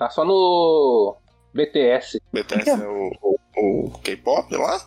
[0.00, 1.14] Tá só no
[1.52, 2.22] BTS.
[2.32, 3.36] BTS é o, o,
[3.86, 4.80] o K-pop lá?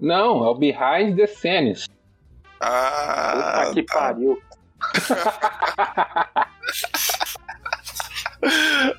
[0.00, 1.86] Não, é o Behind the Scenes.
[2.58, 3.94] Ah, Puta que tá.
[3.94, 4.36] pariu.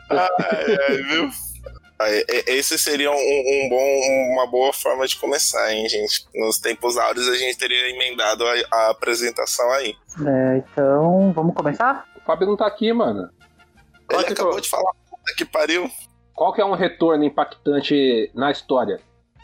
[0.10, 1.30] Ai, ai, viu?
[2.48, 6.26] Esse seria um, um bom, uma boa forma de começar, hein, gente?
[6.36, 9.96] Nos tempos áureos a gente teria emendado a, a apresentação aí.
[10.26, 12.06] É, então, vamos começar?
[12.16, 13.30] O Fábio não tá aqui, mano.
[14.10, 14.92] Ele acabou de falar,
[15.36, 15.90] que pariu.
[16.34, 19.00] Qual que é um retorno impactante na história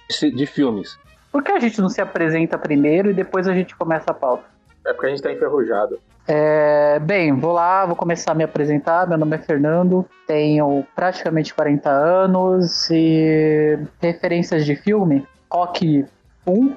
[0.09, 0.97] de de filmes?
[1.31, 4.43] Por que a gente não se apresenta primeiro e depois a gente começa a pauta?
[4.85, 5.99] É porque a gente tá enferrujado.
[6.27, 9.07] É, bem, vou lá, vou começar a me apresentar.
[9.07, 16.05] Meu nome é Fernando, tenho praticamente 40 anos e referências de filme, Rock
[16.45, 16.75] 1,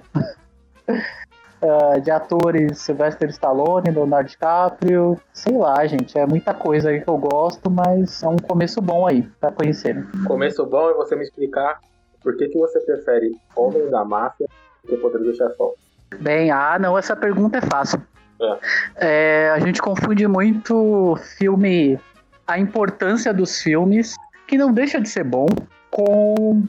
[1.62, 7.08] ah, de atores Sylvester Stallone, Leonardo DiCaprio, sei lá, gente, é muita coisa aí que
[7.08, 10.04] eu gosto, mas é um começo bom aí pra conhecerem.
[10.26, 11.80] Começo bom é você me explicar
[12.22, 14.46] por que, que você prefere Homem da Máfia
[14.84, 15.72] do Poder do Chefão.
[16.20, 18.00] Bem, ah, não, essa pergunta é fácil.
[18.96, 21.98] É, a gente confunde muito filme,
[22.46, 24.14] a importância dos filmes,
[24.46, 25.46] que não deixa de ser bom,
[25.90, 26.62] com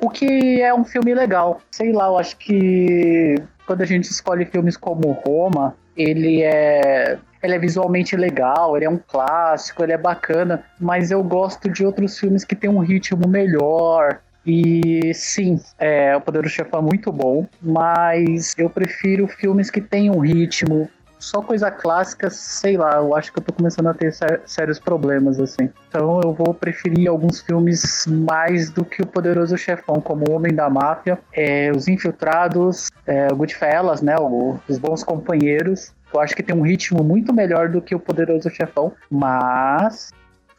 [0.00, 1.60] o que é um filme legal.
[1.70, 3.36] Sei lá, eu acho que
[3.66, 7.18] quando a gente escolhe filmes como Roma, ele é.
[7.42, 11.84] Ele é visualmente legal, ele é um clássico, ele é bacana, mas eu gosto de
[11.84, 16.82] outros filmes que tem um ritmo melhor, e sim, é, o Poder do Chefão é
[16.82, 20.88] muito bom, mas eu prefiro filmes que têm um ritmo.
[21.18, 24.78] Só coisa clássica, sei lá, eu acho que eu tô começando a ter sé- sérios
[24.78, 25.70] problemas, assim.
[25.88, 30.54] Então eu vou preferir alguns filmes mais do que o Poderoso Chefão, como O Homem
[30.54, 35.92] da Máfia, é, Os Infiltrados, é, Goodfellas, né, o- Os Bons Companheiros.
[36.12, 40.10] Eu acho que tem um ritmo muito melhor do que o Poderoso Chefão, mas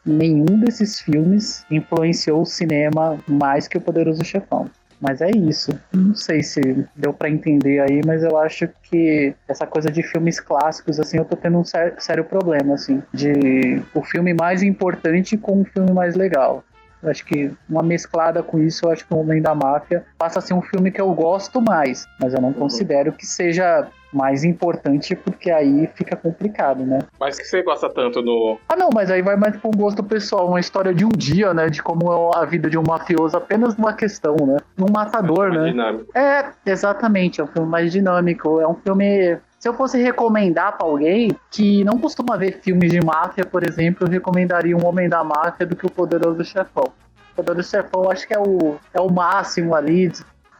[0.04, 4.68] nenhum desses filmes influenciou o cinema mais que o Poderoso Chefão.
[5.00, 5.78] Mas é isso.
[5.92, 6.60] Não sei se
[6.96, 11.24] deu pra entender aí, mas eu acho que essa coisa de filmes clássicos, assim, eu
[11.24, 15.92] tô tendo um sé- sério problema, assim, de o filme mais importante com o filme
[15.92, 16.64] mais legal.
[17.00, 20.40] Eu acho que uma mesclada com isso, eu acho que o Homem da Máfia passa
[20.40, 24.44] a ser um filme que eu gosto mais, mas eu não considero que seja mais
[24.44, 27.00] importante, porque aí fica complicado, né?
[27.20, 28.58] Mas que você gosta tanto no.
[28.68, 31.68] Ah, não, mas aí vai mais um gosto pessoal, uma história de um dia, né?
[31.68, 34.58] De como é a vida de um mafioso, apenas uma questão, né?
[34.78, 35.70] Um matador, né?
[35.70, 36.18] dinâmico?
[36.18, 38.60] É, exatamente, é um filme mais dinâmico.
[38.60, 39.38] É um filme.
[39.58, 44.06] Se eu fosse recomendar pra alguém que não costuma ver filmes de máfia, por exemplo,
[44.06, 46.92] eu recomendaria um Homem da Máfia do que o Poderoso Chefão.
[47.32, 50.12] O Poderoso Chefão acho que é o, é o máximo ali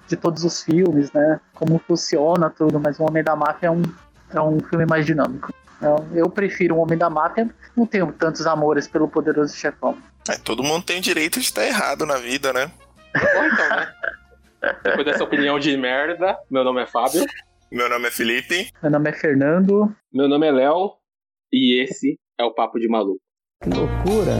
[0.08, 1.40] de, todos os filmes, né?
[1.54, 3.82] Como funciona tudo, mas o Homem da Máfia é um,
[4.34, 5.52] é um filme mais dinâmico.
[5.76, 9.96] Então, eu prefiro o Homem da Máfia, não tenho tantos amores pelo Poderoso Chefão.
[10.28, 12.70] É, todo mundo tem o direito de estar errado na vida, né?
[13.14, 13.94] Bom, então, né?
[14.82, 17.24] Depois dessa opinião de merda, meu nome é Fábio.
[17.70, 18.70] Meu nome é Felipe.
[18.82, 19.94] Meu nome é Fernando.
[20.12, 20.94] Meu nome é Léo.
[21.52, 23.20] E esse é o Papo de Maluco.
[23.62, 24.34] Que loucura.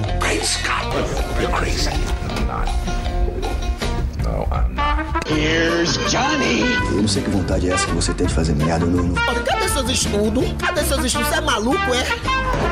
[6.91, 9.13] Eu não sei que vontade é essa que você tem de fazer merda, não-
[9.45, 10.45] Cadê seus estudos?
[10.59, 11.29] Cadê seus estudos?
[11.29, 12.03] Você é maluco, é?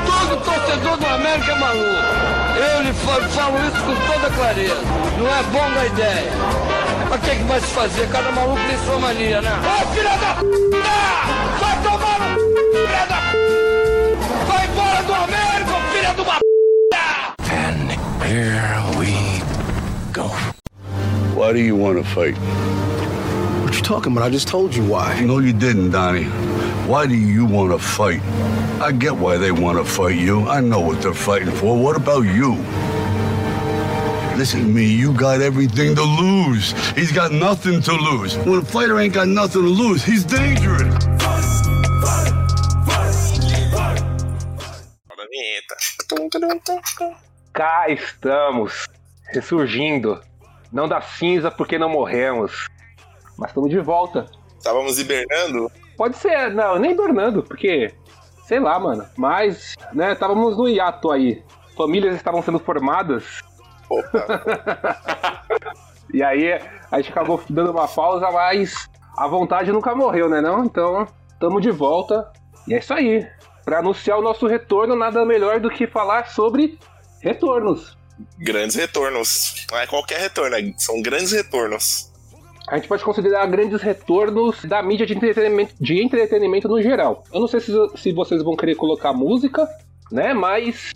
[0.05, 2.03] Todo torcedor do América é maluco.
[2.75, 4.81] Eu lhe fa- falo isso com toda clareza.
[5.19, 6.31] Não é bom da ideia.
[7.09, 8.07] Mas o que, que vai se fazer?
[8.09, 9.51] Cada maluco tem sua mania, né?
[9.63, 10.45] Ô, filha da p!
[11.59, 12.45] Vai tomar no c...
[12.73, 13.37] filha da p!
[14.47, 16.47] Vai embora do América, filha de uma p!
[21.37, 22.35] Why do you want to fight?
[23.63, 24.23] What you talking about?
[24.23, 25.21] I just told you why.
[25.21, 26.23] No, you didn't, Donnie.
[26.89, 28.23] Why do you want to fight?
[28.81, 30.49] I get why they want to fight you.
[30.49, 31.77] I know what they're fighting for.
[31.77, 32.55] What about you?
[34.35, 36.71] Listen to me, you got everything to lose.
[36.93, 38.35] He's got nothing to lose.
[38.37, 40.91] When a fighter ain't got nothing to lose, he's dangerous.
[47.53, 48.89] Cá estamos,
[49.35, 50.26] ressurgindo.
[50.71, 52.67] Não da cinza porque não morremos.
[53.37, 54.25] Mas estamos de volta.
[54.57, 55.71] Estávamos hibernando.
[55.95, 57.93] Pode ser, não, nem hibernando, porque.
[58.45, 59.05] Sei lá, mano.
[59.17, 61.43] Mas, né, estávamos no hiato aí.
[61.75, 63.41] Famílias estavam sendo formadas.
[63.89, 64.43] Opa,
[66.13, 66.53] E aí
[66.89, 70.63] a gente acabou dando uma pausa, mas a vontade nunca morreu, né não?
[70.63, 72.31] Então, estamos de volta.
[72.67, 73.27] E é isso aí.
[73.65, 76.79] Para anunciar o nosso retorno, nada melhor do que falar sobre
[77.21, 77.97] retornos.
[78.37, 79.65] Grandes retornos.
[79.71, 82.11] Não é qualquer retorno, é- são grandes retornos.
[82.67, 87.23] A gente pode considerar grandes retornos da mídia de entretenimento, de entretenimento no geral.
[87.33, 89.65] Eu não sei se, se vocês vão querer colocar música,
[90.11, 90.33] né?
[90.33, 90.91] Mas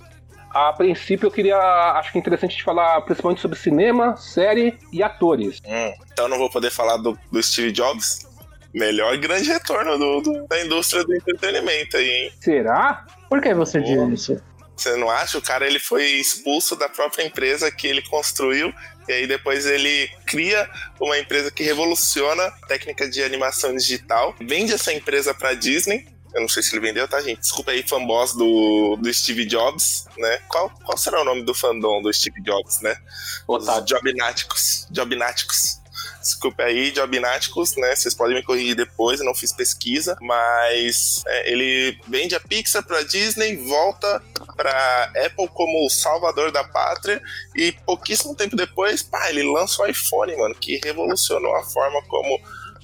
[0.49, 5.01] a princípio eu queria, acho que é interessante de falar principalmente sobre cinema, série e
[5.01, 5.59] atores.
[5.65, 8.27] Hum, então eu não vou poder falar do, do Steve Jobs?
[8.73, 12.31] Melhor grande retorno do, do, da indústria do entretenimento aí, hein?
[12.39, 13.05] Será?
[13.29, 14.43] Por que você diz isso?
[14.75, 15.37] Você não acha?
[15.37, 18.73] O cara ele foi expulso da própria empresa que ele construiu
[19.07, 20.69] e aí depois ele cria
[20.99, 26.07] uma empresa que revoluciona a técnica de animação digital, vende essa empresa para Disney.
[26.33, 27.41] Eu não sei se ele vendeu, tá, gente?
[27.41, 30.39] Desculpa aí, fanboss do, do Steve Jobs, né?
[30.47, 32.95] Qual, qual será o nome do fandom do Steve Jobs, né?
[33.45, 34.87] Os Jobnáticos.
[34.89, 35.80] Jobnáticos.
[36.21, 37.95] Desculpa aí, Jobnáticos, né?
[37.95, 42.85] Vocês podem me corrigir depois, eu não fiz pesquisa, mas é, ele vende a Pixar
[42.85, 44.21] pra Disney, volta
[44.55, 47.19] pra Apple como o salvador da pátria
[47.55, 52.39] e pouquíssimo tempo depois, pá, ele lança o iPhone, mano, que revolucionou a forma como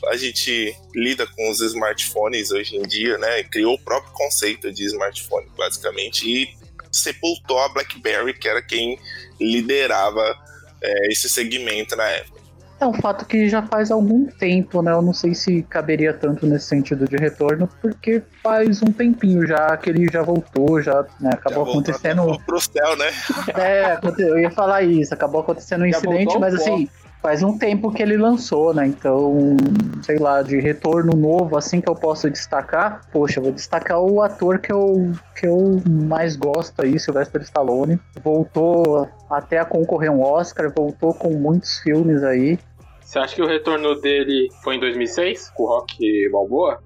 [0.07, 3.43] a gente lida com os smartphones hoje em dia, né?
[3.43, 6.57] Criou o próprio conceito de smartphone, basicamente, e
[6.91, 8.99] sepultou a BlackBerry, que era quem
[9.39, 10.37] liderava
[10.81, 12.36] é, esse segmento na época.
[12.79, 14.91] É um fato que já faz algum tempo, né?
[14.91, 19.75] Eu não sei se caberia tanto nesse sentido de retorno, porque faz um tempinho já
[19.77, 22.39] que ele já voltou, já né, acabou já acontecendo.
[22.45, 23.07] Pro céu, né?
[23.57, 26.87] É, eu ia falar isso, acabou acontecendo um já incidente, mas assim,
[27.21, 28.87] faz um tempo que ele lançou, né?
[28.87, 29.57] Então,
[30.01, 34.59] sei lá, de retorno novo, assim que eu posso destacar, poxa, vou destacar o ator
[34.59, 37.99] que eu, que eu mais gosto aí, Sylvester Stallone.
[38.23, 42.59] Voltou até a concorrer um Oscar, voltou com muitos filmes aí.
[43.01, 46.83] Você acha que o retorno dele foi em 2006, com o Rock Balboa?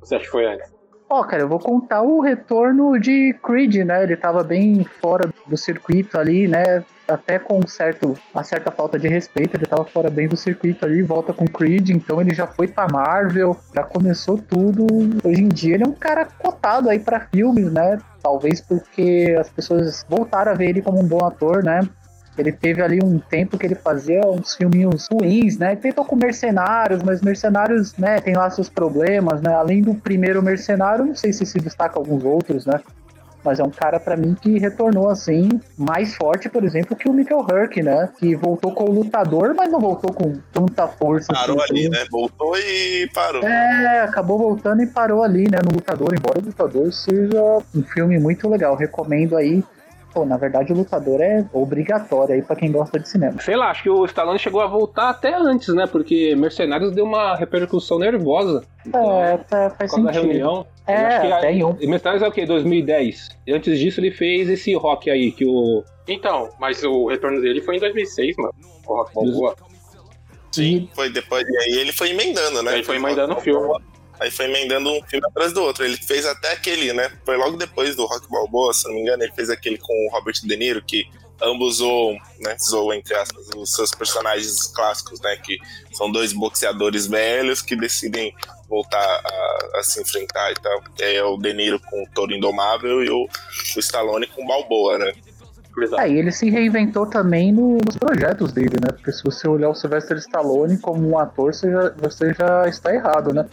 [0.00, 0.79] Ou você acha que foi antes?
[1.12, 4.04] Ó, oh, cara, eu vou contar o retorno de Creed, né?
[4.04, 6.84] Ele tava bem fora do circuito ali, né?
[7.08, 11.02] Até com certo, uma certa falta de respeito, ele tava fora bem do circuito ali,
[11.02, 14.86] volta com Creed, então ele já foi pra Marvel, já começou tudo.
[15.24, 17.98] Hoje em dia ele é um cara cotado aí para filmes, né?
[18.22, 21.80] Talvez porque as pessoas voltaram a ver ele como um bom ator, né?
[22.40, 25.76] Ele teve ali um tempo que ele fazia uns filminhos ruins, né?
[25.76, 29.54] Tentou com Mercenários, mas Mercenários, né, tem lá seus problemas, né?
[29.54, 32.80] Além do primeiro Mercenário, não sei se se destaca alguns outros, né?
[33.44, 37.12] Mas é um cara para mim que retornou assim mais forte, por exemplo, que o
[37.12, 38.08] Michael Hurk, né?
[38.18, 41.32] Que voltou com o lutador, mas não voltou com tanta força.
[41.32, 42.04] Parou assim, ali, né?
[42.10, 43.42] Voltou e parou.
[43.42, 45.58] É, acabou voltando e parou ali, né?
[45.64, 48.76] No lutador, embora o lutador seja um filme muito legal.
[48.76, 49.64] Recomendo aí
[50.12, 53.40] Pô, na verdade o lutador é obrigatório aí pra quem gosta de cinema.
[53.40, 55.86] Sei lá, acho que o Stallone chegou a voltar até antes, né?
[55.86, 58.64] Porque Mercenários deu uma repercussão nervosa.
[58.92, 60.06] É, é faz sentido.
[60.06, 60.66] da reunião.
[60.86, 61.74] É, tem um.
[61.74, 62.44] Mercenários é o quê?
[62.44, 63.28] 2010.
[63.46, 65.84] E antes disso ele fez esse rock aí, que o...
[66.08, 68.54] Então, mas o retorno dele foi em 2006, mano.
[68.86, 69.54] O rock boa.
[70.50, 71.46] Sim, foi depois.
[71.48, 72.74] E aí ele foi emendando, né?
[72.74, 73.68] Ele foi emendando o filme.
[74.20, 75.82] Aí foi emendando um filme atrás do outro.
[75.82, 77.10] Ele fez até aquele, né?
[77.24, 80.10] Foi logo depois do Rock Balboa, se não me engano, ele fez aquele com o
[80.10, 81.08] Robert De Niro, que
[81.42, 82.54] ambos zoam, né?
[82.62, 85.36] Zoam, entre aspas, os seus personagens clássicos, né?
[85.36, 85.58] Que
[85.92, 88.34] são dois boxeadores velhos que decidem
[88.68, 90.82] voltar a, a se enfrentar e tal.
[91.00, 94.98] É o De Niro com o Toro Indomável e o, o Stallone com o Balboa,
[94.98, 95.12] né?
[95.98, 98.92] Aí ele se reinventou também nos projetos dele, né?
[98.92, 102.94] Porque se você olhar o Sylvester Stallone como um ator, você já, você já está
[102.94, 103.46] errado, né?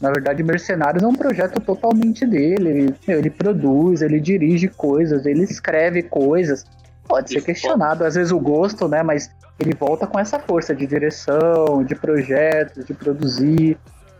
[0.00, 2.68] Na verdade, Mercenários é um projeto totalmente dele.
[2.68, 6.64] Ele, ele produz, ele dirige coisas, ele escreve coisas.
[7.06, 9.02] Pode ser questionado, às vezes, o gosto, né?
[9.02, 13.76] Mas ele volta com essa força de direção, de projetos, de produzir,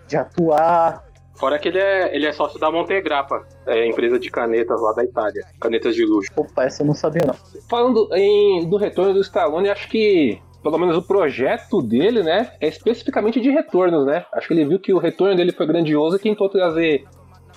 [0.08, 1.04] de atuar.
[1.36, 5.04] Fora que ele é, ele é sócio da Montegrappa, é empresa de canetas lá da
[5.04, 6.32] Itália, canetas de luxo.
[6.34, 7.34] Opa, essa eu não sabia não.
[7.68, 12.68] Falando em, do retorno do Stallone, acho que pelo menos o projeto dele, né, é
[12.68, 14.24] especificamente de retornos, né?
[14.32, 17.04] Acho que ele viu que o retorno dele foi grandioso e tentou trazer,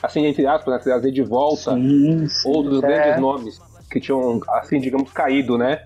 [0.01, 2.87] assim, entre aspas, né, trazer de volta sim, sim, outros é.
[2.87, 5.85] grandes nomes que tinham, assim, digamos, caído, né?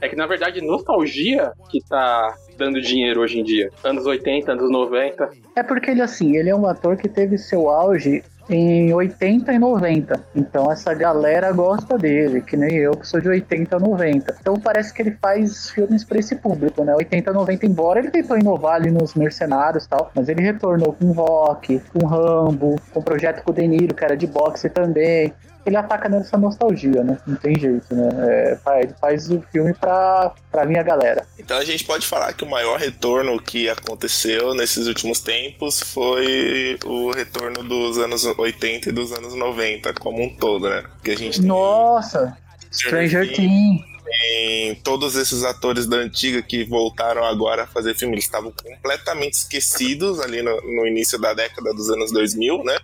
[0.00, 3.70] É que, na verdade, nostalgia que tá dando dinheiro hoje em dia.
[3.84, 5.30] Anos 80, anos 90.
[5.54, 9.58] É porque ele, assim, ele é um ator que teve seu auge em 80 e
[9.58, 10.20] 90.
[10.34, 14.36] Então essa galera gosta dele, que nem eu que sou de 80 e 90.
[14.40, 16.94] Então parece que ele faz filmes para esse público, né?
[16.94, 20.92] 80 e 90, embora ele tentou inovar ali nos Mercenários e tal, mas ele retornou
[20.92, 24.68] com Rock, com Rambo, com o projeto com o De Niro, que era de boxe
[24.68, 25.32] também
[25.64, 27.18] ele ataca nessa nostalgia, né?
[27.26, 28.08] Não tem jeito, né?
[28.18, 31.26] É, ele faz o filme pra, pra minha galera.
[31.38, 36.78] Então a gente pode falar que o maior retorno que aconteceu nesses últimos tempos foi
[36.84, 40.84] o retorno dos anos 80 e dos anos 90 como um todo, né?
[41.02, 42.36] Que a gente Nossa!
[42.72, 48.24] Stranger Things tem todos esses atores da antiga que voltaram agora a fazer filme, eles
[48.24, 52.76] estavam completamente esquecidos ali no, no, início da década dos anos 2000, né?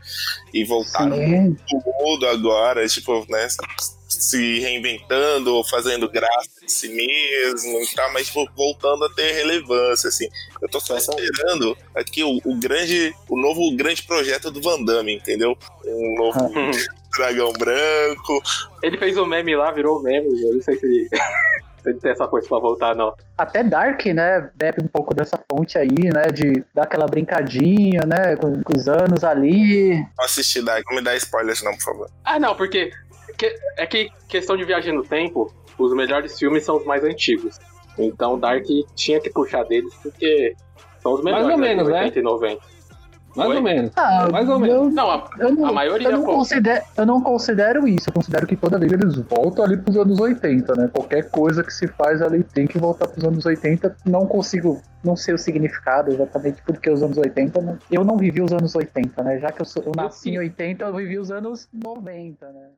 [0.54, 1.56] E voltaram Sim.
[1.98, 3.48] tudo agora, tipo, né?
[4.08, 10.08] se reinventando, fazendo graça de si mesmo e tal, mas tipo, voltando a ter relevância,
[10.08, 10.28] assim.
[10.62, 15.12] Eu tô só esperando aqui o, o grande, o novo grande projeto do Van Damme,
[15.12, 15.58] entendeu?
[15.84, 16.38] Um novo
[17.16, 18.42] dragão branco.
[18.82, 21.08] Ele fez o um meme lá, virou meme, eu não sei se ele
[21.86, 23.14] ele tem essa coisa pra voltar, não.
[23.38, 28.36] Até Dark, né, bebe um pouco dessa fonte aí, né, de dar aquela brincadinha, né,
[28.36, 29.94] com, com os anos ali.
[30.16, 32.10] Não assisti Dark, não me dá spoilers não, por favor.
[32.24, 32.90] Ah, não, porque
[33.36, 37.58] que, é que questão de viagem no tempo, os melhores filmes são os mais antigos.
[37.98, 40.54] Então Dark tinha que puxar deles porque
[41.00, 41.46] são os melhores.
[41.46, 42.00] Mais ou menos, né?
[42.00, 42.75] 80 e 90.
[43.36, 43.56] Mais Oi?
[43.56, 43.90] ou menos.
[43.96, 44.76] Ah, Mais ou menos.
[44.76, 48.08] eu- Não, a, Eu não, a maioria eu não, considero, eu não considero isso.
[48.08, 50.88] Eu considero que toda vez eles voltam ali pros anos 80, né?
[50.92, 53.94] Qualquer coisa que se faz ali tem que voltar pros anos 80.
[54.06, 57.60] Não consigo, não sei o significado exatamente porque os anos 80.
[57.60, 57.78] né?
[57.90, 59.38] Eu não vivi os anos 80, né?
[59.38, 62.68] Já que eu, sou, eu nasci em 80, eu vivi os anos 90, né?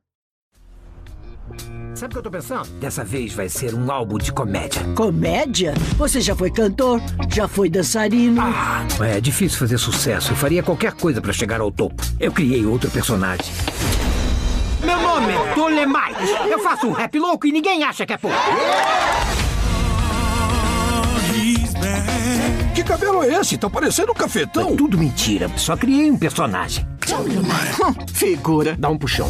[1.95, 2.69] Sabe o que eu tô pensando?
[2.79, 4.81] Dessa vez vai ser um álbum de comédia.
[4.95, 5.73] Comédia?
[5.97, 7.01] Você já foi cantor?
[7.29, 8.41] Já foi dançarino?
[8.41, 10.31] Ah, é difícil fazer sucesso.
[10.31, 12.01] Eu faria qualquer coisa pra chegar ao topo.
[12.17, 13.53] Eu criei outro personagem.
[14.81, 16.49] Meu nome é Dolemite.
[16.49, 18.37] Eu faço um rap louco e ninguém acha que é pouco.
[22.73, 23.57] Que cabelo é esse?
[23.57, 24.69] Tá parecendo um cafetão.
[24.69, 25.51] É tudo mentira.
[25.57, 26.87] Só criei um personagem.
[28.13, 28.77] Figura.
[28.79, 29.29] Dá um puxão.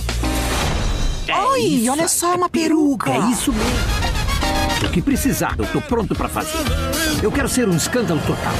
[1.31, 3.11] Oi, olha só uma peruca.
[3.11, 3.69] É isso mesmo.
[4.87, 6.57] O que precisar, eu tô pronto pra fazer.
[7.23, 8.53] Eu quero ser um escândalo total.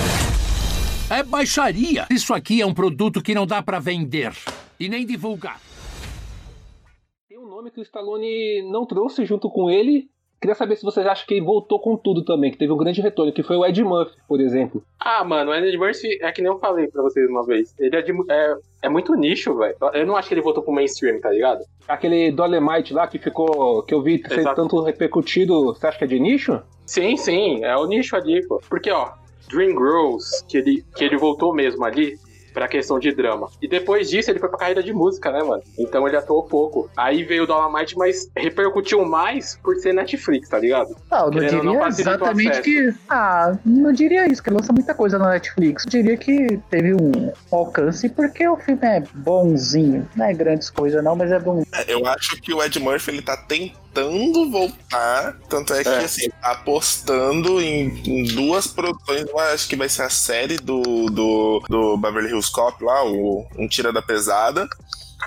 [1.10, 2.06] É baixaria.
[2.12, 4.34] Isso aqui é um produto que não dá pra vender
[4.80, 5.60] e nem divulgar.
[7.28, 10.10] Tem um nome que o Stallone não trouxe junto com ele.
[10.42, 13.02] Queria saber se vocês acham que ele voltou com tudo também, que teve um grande
[13.02, 14.82] retorno, que foi o Ed Murphy, por exemplo.
[14.98, 17.76] Ah, mano, o Ed Murphy é que nem eu falei pra vocês uma vez.
[17.78, 19.76] Ele é, de, é, é muito nicho, velho.
[19.94, 21.66] Eu não acho que ele voltou pro mainstream, tá ligado?
[21.88, 23.84] Aquele Dolemite lá que ficou.
[23.84, 24.56] que eu vi Exato.
[24.56, 26.62] tanto repercutido, você acha que é de nicho?
[26.86, 28.62] Sim, sim, é o nicho ali, pô.
[28.70, 29.12] Porque, ó,
[29.50, 32.18] Dream Girls, que ele, que ele voltou mesmo ali
[32.54, 33.50] pra questão de drama.
[33.62, 35.64] E depois disso ele foi pra carreira de música, né, mano?
[35.78, 36.90] Então ele atuou pouco.
[36.96, 40.96] Aí veio o Dolomite, mas repercutiu mais por ser Netflix, tá ligado?
[41.10, 42.94] Não, eu não Querendo não, diria facilita o exatamente que.
[43.10, 45.86] Ah, não diria isso, que lança muita coisa na Netflix.
[45.86, 50.08] Eu diria que teve um alcance porque o filme é bonzinho.
[50.16, 51.64] Não é grandes coisas, não, mas é bom.
[51.74, 53.89] É, Eu acho que o Ed Murphy ele tá tentando
[54.52, 55.98] voltar, tanto é que É.
[56.00, 60.82] assim, tá apostando em, em duas produções, uma acho que vai ser a série do,
[61.08, 64.68] do, do Beverly Hills Cop lá, o Um Tira da Pesada,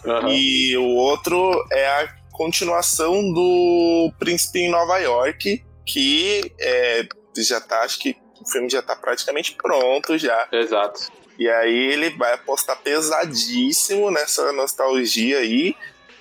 [0.07, 0.29] Aham.
[0.31, 7.81] e o outro é a continuação do Príncipe em Nova York, que é, já tá,
[7.83, 10.49] acho que o filme já tá praticamente pronto já.
[10.51, 11.01] Exato.
[11.39, 15.75] E aí ele vai apostar pesadíssimo nessa nostalgia aí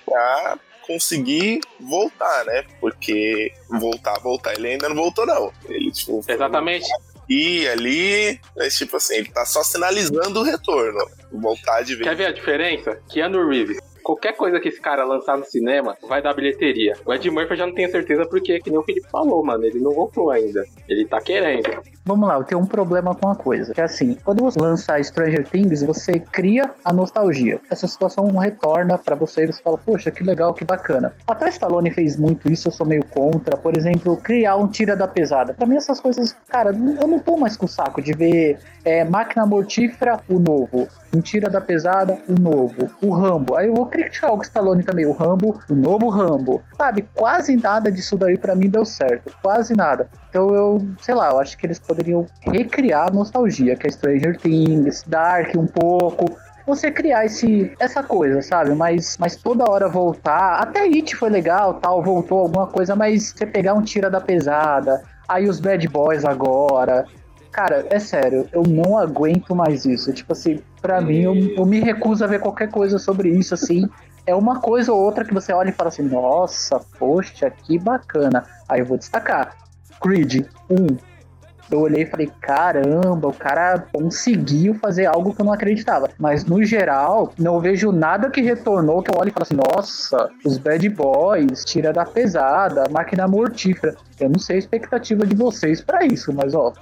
[0.04, 0.58] pra
[0.92, 2.64] conseguir voltar, né?
[2.80, 5.52] Porque voltar, voltar, ele ainda não voltou, não.
[5.68, 6.86] Ele, tipo, Exatamente.
[7.28, 11.00] E ali, mas, tipo assim, ele tá só sinalizando o retorno.
[11.32, 12.06] Voltar de vez.
[12.06, 13.00] Quer ver a diferença?
[13.08, 13.78] Keanu Reeves.
[14.02, 16.94] Qualquer coisa que esse cara lançar no cinema vai dar bilheteria.
[17.06, 19.64] O Ed Murphy eu já não tenho certeza porque, que nem o Felipe falou, mano.
[19.64, 20.64] Ele não voltou ainda.
[20.88, 21.70] Ele tá querendo.
[22.04, 23.72] Vamos lá, eu tenho um problema com uma coisa.
[23.72, 27.60] Que é assim, quando você lança Stranger Things, você cria a nostalgia.
[27.70, 31.14] Essa situação retorna pra você e você fala, poxa, que legal, que bacana.
[31.28, 33.56] Até Stallone fez muito isso, eu sou meio contra.
[33.56, 35.54] Por exemplo, criar um tira da pesada.
[35.54, 39.46] Pra mim, essas coisas, cara, eu não tô mais com saco de ver é, máquina
[39.46, 40.88] mortífera, o novo.
[41.14, 42.90] Um tira da pesada, o novo.
[43.00, 43.54] O Rambo.
[43.54, 46.62] Aí eu vou criticar o Stallone também, o Rambo, o novo Rambo.
[46.76, 49.32] Sabe, quase nada disso daí pra mim deu certo.
[49.40, 50.08] Quase nada.
[50.32, 54.38] Então eu, sei lá, eu acho que eles poderiam recriar a nostalgia, que é Stranger
[54.38, 56.24] Things, Dark um pouco.
[56.66, 58.74] Você criar esse, essa coisa, sabe?
[58.74, 60.54] Mas, mas toda hora voltar.
[60.54, 65.02] Até It foi legal, tal, voltou alguma coisa, mas você pegar um tira da pesada,
[65.28, 67.04] aí os Bad Boys agora.
[67.50, 70.14] Cara, é sério, eu não aguento mais isso.
[70.14, 73.86] Tipo assim, pra mim, eu, eu me recuso a ver qualquer coisa sobre isso, assim.
[74.26, 78.44] É uma coisa ou outra que você olha e fala assim, nossa, poxa, que bacana.
[78.66, 79.61] Aí eu vou destacar.
[80.02, 81.12] Creed 1.
[81.70, 86.10] Eu olhei e falei, caramba, o cara conseguiu fazer algo que eu não acreditava.
[86.18, 90.28] Mas no geral, não vejo nada que retornou que eu olho e falo assim, nossa,
[90.44, 93.94] os Bad Boys, tira da pesada, máquina mortífera.
[94.20, 96.74] Eu não sei a expectativa de vocês pra isso, mas ó,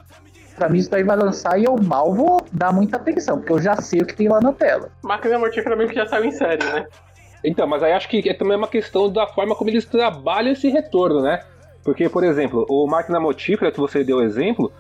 [0.57, 3.63] pra mim isso daí vai lançar e eu mal vou dar muita atenção, porque eu
[3.63, 4.91] já sei o que tem lá na tela.
[5.05, 6.87] Máquina Mortífera mesmo que já saiu em série, né?
[7.45, 10.69] Então, mas aí acho que é também uma questão da forma como eles trabalham esse
[10.69, 11.41] retorno, né?
[11.85, 14.71] Porque, por exemplo, o Máquina Mortífera, que você deu exemplo,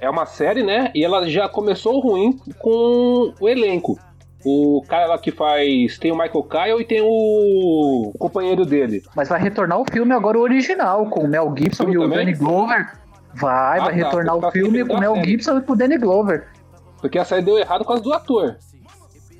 [0.00, 0.90] é uma série, né?
[0.94, 3.98] E ela já começou ruim com o elenco.
[4.44, 5.98] O cara lá que faz.
[5.98, 9.02] Tem o Michael Kyle e tem o, o companheiro dele.
[9.14, 12.18] Mas vai retornar o filme agora o original, com o Mel Gibson e o também?
[12.18, 12.92] Danny Glover.
[13.34, 15.14] Vai, Ah, vai tá, retornar tá o filme com o Mel.
[15.24, 16.48] Gibson e com o Danny Glover.
[17.00, 18.56] Porque a série deu errado por causa do ator.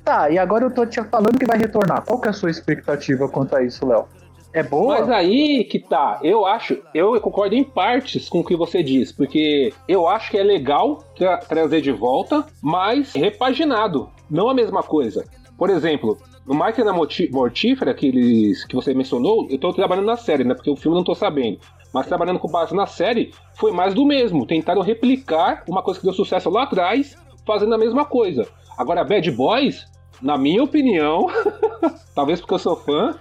[0.03, 2.03] Tá, e agora eu tô te falando que vai retornar.
[2.05, 4.05] Qual que é a sua expectativa quanto a isso, Léo?
[4.53, 4.99] É boa?
[4.99, 9.11] Mas aí que tá, eu acho, eu concordo em partes com o que você diz,
[9.11, 14.83] porque eu acho que é legal tra- trazer de volta, mas repaginado, não a mesma
[14.83, 15.25] coisa.
[15.57, 20.43] Por exemplo, no Máquina Mortífera, que, eles, que você mencionou, eu tô trabalhando na série,
[20.43, 20.53] né?
[20.53, 21.59] Porque o filme não tô sabendo.
[21.93, 24.45] Mas trabalhando com base na série, foi mais do mesmo.
[24.45, 28.47] Tentaram replicar uma coisa que deu sucesso lá atrás, fazendo a mesma coisa.
[28.77, 29.85] Agora, Bad Boys,
[30.23, 31.27] na minha opinião,
[32.15, 33.15] talvez porque eu sou fã,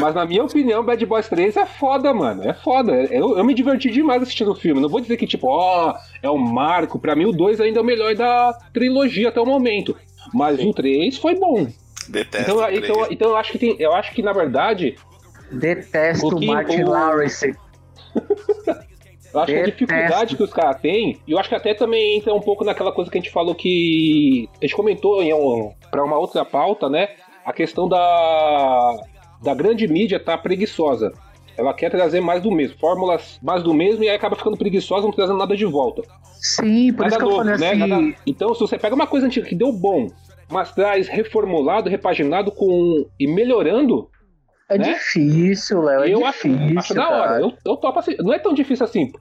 [0.00, 2.42] mas na minha opinião, Bad Boys 3 é foda, mano.
[2.46, 2.92] É foda.
[3.04, 4.80] Eu, eu me diverti demais assistindo o filme.
[4.80, 6.98] Não vou dizer que, tipo, ó, é um marco.
[6.98, 9.96] Pra mim, o 2 ainda é o melhor da trilogia até o momento.
[10.34, 11.66] Mas o 3 foi bom.
[12.08, 12.50] Detesto.
[12.50, 13.76] Então, então, então eu acho que tem.
[13.78, 14.96] Eu acho que, na verdade,
[15.52, 17.54] Detesto O que- Martin o- Lawrence.
[19.34, 22.16] eu acho que a dificuldade que os caras têm, e eu acho que até também
[22.18, 24.48] entra um pouco naquela coisa que a gente falou que.
[24.62, 27.08] A gente comentou em um, pra uma outra pauta, né?
[27.44, 28.96] A questão da.
[29.42, 31.12] da grande mídia tá preguiçosa.
[31.56, 35.06] Ela quer trazer mais do mesmo, fórmulas mais do mesmo, e aí acaba ficando preguiçosa,
[35.06, 36.02] não trazendo nada de volta.
[36.40, 37.74] Sim, por isso que eu falei assim.
[37.78, 40.08] Nada- Então, se você pega uma coisa antiga que deu bom,
[40.50, 44.10] mas traz reformulado, repaginado com e melhorando,
[44.68, 44.94] É né?
[44.94, 46.04] difícil, Léo.
[46.04, 46.78] É eu acho, difícil.
[46.78, 47.40] acho da hora.
[47.40, 48.16] Eu, eu topo assim.
[48.20, 49.12] Não é tão difícil assim.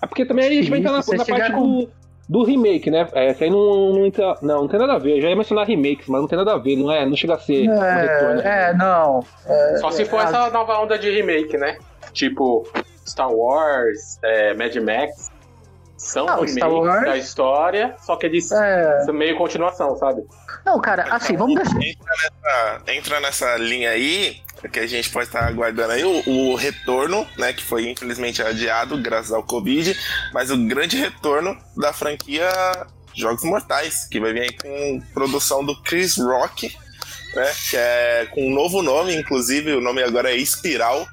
[0.00, 1.88] É porque também aí a gente vai entrar na, Difícil, na parte chegar do,
[2.28, 3.08] do remake, né?
[3.12, 4.34] É, que aí não, não entra.
[4.42, 5.16] Não, não tem nada a ver.
[5.16, 6.76] Eu já ia mencionar remakes, mas não tem nada a ver.
[6.76, 8.40] Não, é, não chega a ser um retorno.
[8.42, 9.24] É, é, não.
[9.46, 11.78] É, Só se for é, essa nova onda de remake, né?
[12.12, 12.68] Tipo,
[13.06, 15.30] Star Wars, é, Mad Max.
[15.96, 19.02] São Ah, o remakes Star Wars- da história, só que eles É.
[19.04, 20.22] são meio continuação, sabe?
[20.66, 21.76] Não, cara, assim, vamos deixar.
[21.80, 24.38] Entra nessa, entra nessa linha aí,
[24.70, 28.96] que a gente pode estar aguardando aí, o, o retorno, né, que foi infelizmente adiado
[28.98, 29.96] graças ao Covid,
[30.32, 32.48] mas o grande retorno da franquia
[33.14, 36.74] Jogos Mortais, que vai vir aí com produção do Chris Rock,
[37.34, 41.06] né, que é com um novo nome, inclusive, o nome agora é Espiral,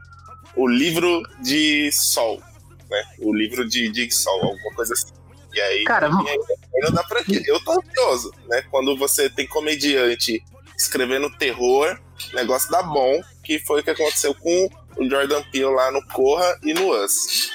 [0.56, 2.42] o livro de Sol,
[2.90, 5.14] né, o livro de Jigsaw, alguma coisa assim.
[5.54, 6.38] E aí, Cara, aí
[6.72, 7.42] retorno da franquia.
[7.46, 10.44] Eu tô ansioso, né, quando você tem comediante
[10.78, 12.00] escrevendo terror,
[12.32, 16.06] o negócio dá bom, que foi o que aconteceu com o Jordan Peele lá no
[16.06, 17.50] Corra e no Us.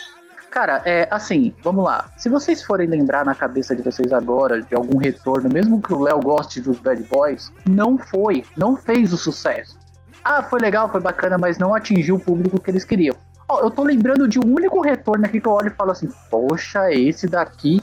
[0.51, 2.11] Cara, é assim, vamos lá.
[2.17, 6.03] Se vocês forem lembrar na cabeça de vocês agora de algum retorno, mesmo que o
[6.03, 9.79] Léo goste dos Bad Boys, não foi, não fez o sucesso.
[10.25, 13.15] Ah, foi legal, foi bacana, mas não atingiu o público que eles queriam.
[13.49, 16.09] Ó, eu tô lembrando de um único retorno aqui que eu olho e falo assim:
[16.29, 17.81] Poxa, esse daqui,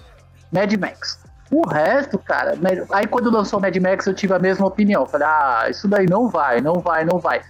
[0.51, 1.21] Mad Max.
[1.49, 2.57] O resto, cara,
[2.91, 5.05] aí quando lançou Mad Max eu tive a mesma opinião.
[5.05, 7.41] Falei, ah, isso daí não vai, não vai, não vai.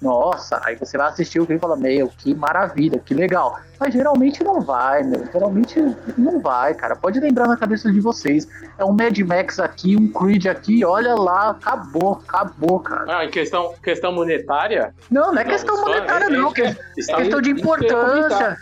[0.00, 3.58] Nossa, aí você vai assistir o filme e fala, meu, que maravilha, que legal.
[3.80, 5.26] Mas geralmente não vai, meu.
[5.32, 5.80] Geralmente
[6.16, 6.94] não vai, cara.
[6.94, 8.46] Pode lembrar na cabeça de vocês.
[8.78, 13.18] É um Mad Max aqui, um Creed aqui, olha lá, acabou, acabou, cara.
[13.18, 16.48] Ah, em questão, questão monetária, Não, não é Não, questão monetária, é- não.
[16.50, 18.56] é- que- É está- questão de importância.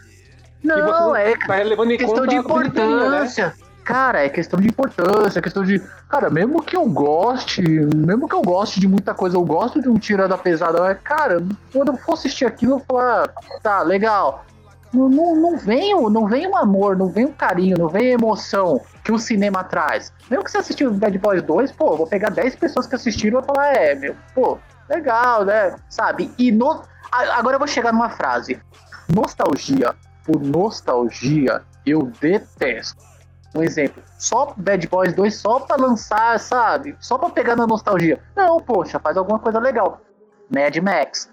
[0.65, 3.57] Não, é tá levando em questão de né?
[3.87, 5.79] Cara, é questão de importância, é questão de.
[6.09, 9.89] Cara, mesmo que eu goste, mesmo que eu goste de muita coisa, eu gosto de
[9.89, 11.41] um tira da pesada, mas, cara,
[11.73, 13.29] quando eu for assistir aquilo, eu vou falar,
[13.63, 14.45] tá, legal.
[14.93, 18.09] Não, não, não vem, o- não vem um amor, não vem um carinho, não vem
[18.09, 20.13] a emoção que o cinema traz.
[20.29, 23.45] Mesmo que você assistiu Bad Boys 2, pô, vou pegar 10 pessoas que assistiram e
[23.45, 25.77] vou falar, é, meu, pô, legal, né?
[25.89, 26.33] Sabe?
[26.37, 26.83] E no.
[27.13, 28.59] Agora eu vou chegar numa frase.
[29.15, 29.95] Nostalgia
[30.25, 32.97] por nostalgia, eu detesto.
[33.55, 36.95] Um exemplo, só Bad Boys 2 só pra lançar, sabe?
[37.01, 38.21] Só pra pegar na nostalgia.
[38.37, 40.01] Não, poxa, faz alguma coisa legal.
[40.51, 41.31] Mad Max.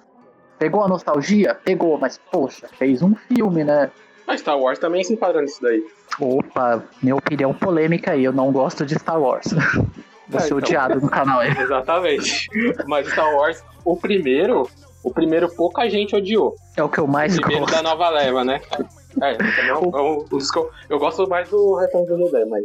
[0.57, 1.53] Pegou a nostalgia?
[1.55, 3.91] Pegou, mas poxa, fez um filme, né?
[4.25, 5.83] a Star Wars também se enquadra nisso daí.
[6.17, 9.47] Opa, minha opinião polêmica aí, eu não gosto de Star Wars.
[10.29, 10.57] Vou Ah, ser então.
[10.59, 11.51] odiado no canal aí.
[11.59, 12.47] Exatamente.
[12.87, 14.69] Mas Star Wars, o primeiro,
[15.03, 16.55] o primeiro pouca gente odiou.
[16.77, 17.75] É o que eu mais O primeiro gosto.
[17.75, 18.61] da nova leva, né?
[19.21, 22.63] É, também é um- é um eu, eu gosto mais do Retorno do Jedi, mas.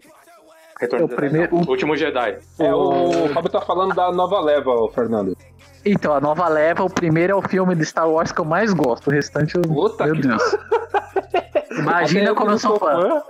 [0.80, 1.62] Retorno É o do Jedi, primeiro- não.
[1.62, 2.38] O último Jedi.
[2.58, 5.36] É, o Fábio tá falando da nova leva, Fernando.
[5.84, 8.72] Então, a nova leva, o primeiro é o filme de Star Wars que eu mais
[8.72, 9.08] gosto.
[9.08, 9.62] O restante, eu...
[9.62, 10.42] Puta meu que- Deus.
[11.78, 13.22] Imagina como eu sou fã.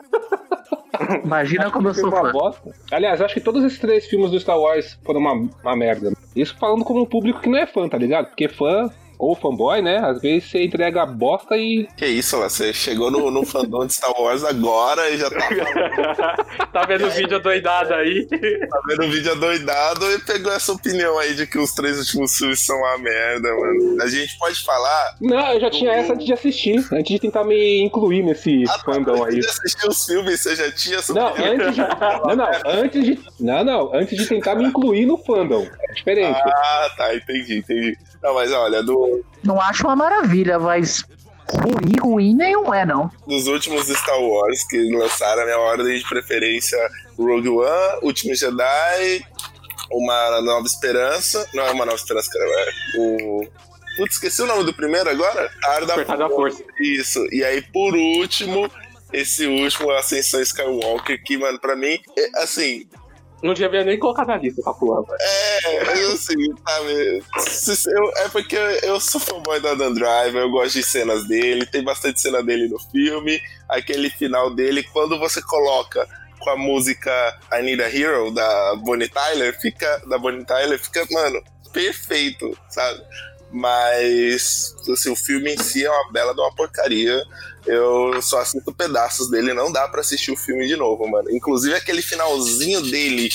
[1.24, 2.32] Imagina como eu sou uma fã.
[2.32, 2.70] bosta.
[2.90, 6.12] Aliás, acho que todos esses três filmes do Star Wars foram uma, uma merda.
[6.34, 8.26] Isso falando como um público que não é fã, tá ligado?
[8.26, 9.98] Porque fã ou fanboy, né?
[9.98, 11.88] Às vezes você entrega bosta e.
[11.96, 16.36] Que isso, você chegou no, no fandom de Star Wars agora e já tá.
[16.72, 18.26] tá vendo o vídeo doidado aí?
[18.26, 22.36] Tá vendo o vídeo doidado e pegou essa opinião aí de que os três últimos
[22.36, 24.02] filmes são uma merda, mano.
[24.02, 25.16] A gente pode falar.
[25.20, 28.78] Não, eu já tinha essa antes de assistir, antes de tentar me incluir nesse ah,
[28.84, 29.36] fandom aí.
[29.36, 31.80] Antes de assistir os filmes, você já tinha essa não, antes de...
[31.80, 33.18] não, não, antes de.
[33.40, 35.66] Não, não, antes de tentar me incluir no fandom.
[35.88, 36.38] É diferente.
[36.44, 37.98] Ah, tá, entendi, entendi.
[38.22, 39.24] Não, mas olha, do.
[39.42, 41.04] Não acho uma maravilha, mas
[41.50, 43.10] ruim, ruim nenhum é, não.
[43.26, 46.78] Dos últimos Star Wars que lançaram, a minha ordem de preferência:
[47.16, 49.24] Rogue One, Último Jedi,
[49.90, 51.46] Uma Nova Esperança.
[51.54, 52.44] Não é Uma Nova Esperança, cara.
[52.44, 53.48] É o.
[53.96, 55.50] Putz, esqueci o nome do primeiro agora?
[55.64, 56.62] Ar da, da Força.
[56.80, 57.26] Isso.
[57.32, 58.70] E aí, por último,
[59.12, 62.86] esse último, Ascensão Skywalker, que, mano, pra mim, é, assim,
[63.42, 65.04] não devia nem colocar na lista essa porra.
[65.20, 67.22] É, mas assim, sabe?
[67.86, 71.82] Eu, é porque eu sou fanboy da Dan Driver, eu gosto de cenas dele, tem
[71.82, 73.40] bastante cena dele no filme.
[73.68, 76.06] Aquele final dele, quando você coloca
[76.38, 80.02] com a música I Need a Hero da Bonnie Tyler, fica.
[80.08, 83.00] Da Bonnie Tyler, fica, mano, perfeito, sabe?
[83.50, 87.22] Mas assim, o filme em si é uma bela de uma porcaria.
[87.66, 91.30] Eu só assisto pedaços dele, não dá para assistir o filme de novo, mano.
[91.30, 93.30] Inclusive aquele finalzinho dele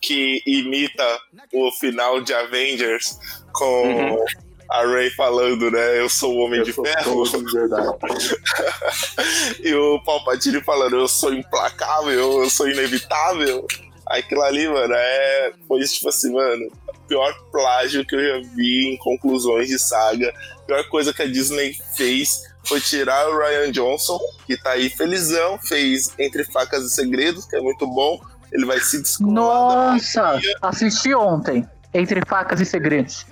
[0.00, 1.04] que imita
[1.52, 3.18] o final de Avengers
[3.52, 4.24] com uhum.
[4.70, 6.00] a Ray falando, né?
[6.00, 7.24] Eu sou o Homem eu de Ferro.
[9.62, 13.66] e o Palpatine falando, eu sou implacável, eu sou inevitável.
[14.06, 15.52] Aquilo ali, mano, é.
[15.68, 16.70] Foi tipo assim, mano
[17.10, 20.32] pior plágio que eu já vi em conclusões de saga.
[20.58, 24.88] A pior coisa que a Disney fez foi tirar o Ryan Johnson, que tá aí
[24.88, 28.20] felizão, fez Entre Facas e Segredos, que é muito bom.
[28.52, 29.94] Ele vai se descolar.
[29.94, 33.26] Nossa, assisti ontem, Entre Facas e Segredos.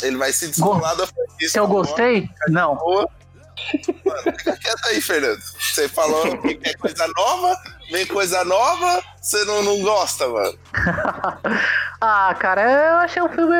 [0.00, 1.48] Ele vai se descolar da franquia.
[1.48, 2.28] Se eu gostei?
[2.48, 2.76] Não.
[2.76, 3.10] Boa.
[4.04, 5.40] Mano, fica quieto aí, Fernando.
[5.40, 7.56] Você falou que quer coisa nova,
[7.90, 10.58] vem coisa nova, você não, não gosta, mano.
[12.00, 13.54] ah, cara, eu achei um filme.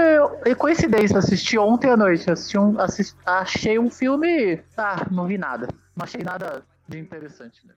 [0.46, 2.30] E coincidência, assisti ontem à noite.
[2.30, 4.62] Assisti um, assisti, achei um filme.
[4.76, 5.68] Ah, não vi nada.
[5.96, 7.74] Não achei nada de interessante, né?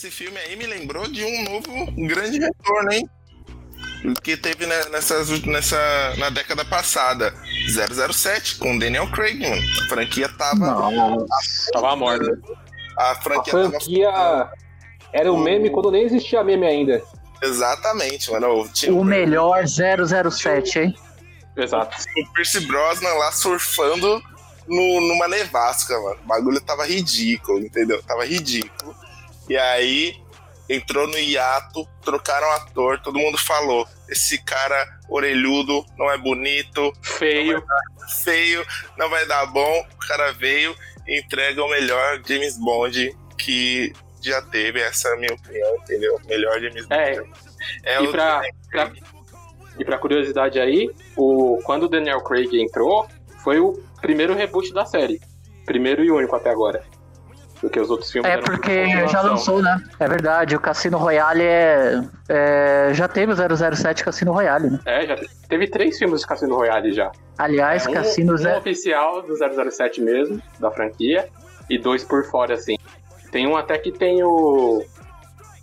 [0.00, 3.06] Esse filme aí me lembrou de um novo grande retorno, hein?
[4.22, 5.76] Que teve nessas, nessa,
[6.16, 7.34] na década passada.
[8.10, 9.60] 007 com Daniel Craig, mano.
[9.60, 10.56] A franquia tava.
[10.56, 11.26] Não,
[11.74, 12.40] tava morta.
[12.96, 14.52] A franquia, a franquia tava...
[15.12, 17.02] era um meme quando nem existia meme ainda.
[17.42, 18.66] Exatamente, mano.
[18.72, 20.94] Tinha o melhor 007, hein?
[21.58, 21.98] Exato.
[22.16, 24.22] O Percy Brosnan lá surfando
[24.66, 26.20] no, numa nevasca, mano.
[26.24, 28.02] O bagulho tava ridículo, entendeu?
[28.02, 28.96] Tava ridículo.
[29.50, 30.14] E aí
[30.68, 37.54] entrou no hiato, trocaram ator, todo mundo falou: esse cara orelhudo não é bonito, feio,
[37.54, 39.86] não dar, feio, não vai dar bom.
[39.92, 40.72] O cara veio
[41.04, 46.20] e entrega o melhor James Bond que já teve, essa é a minha opinião, entendeu?
[46.26, 47.30] Melhor James é, Bond.
[47.82, 48.92] É, e, o pra, pra,
[49.80, 53.08] e pra curiosidade aí, o, quando o Daniel Craig entrou,
[53.42, 55.20] foi o primeiro reboot da série.
[55.64, 56.84] Primeiro e único até agora.
[57.60, 59.78] Porque os outros filmes É porque já lançou, né?
[59.98, 64.80] É verdade, o Cassino Royale é, é, Já teve o 007 Cassino Royale, né?
[64.86, 65.16] É, já
[65.48, 67.12] teve três filmes de Cassino Royale já.
[67.36, 68.56] Aliás, é, um, Cassino um Zé...
[68.56, 71.28] oficial do 007 mesmo, da franquia,
[71.68, 72.76] e dois por fora, assim.
[73.30, 74.82] Tem um até que tem o.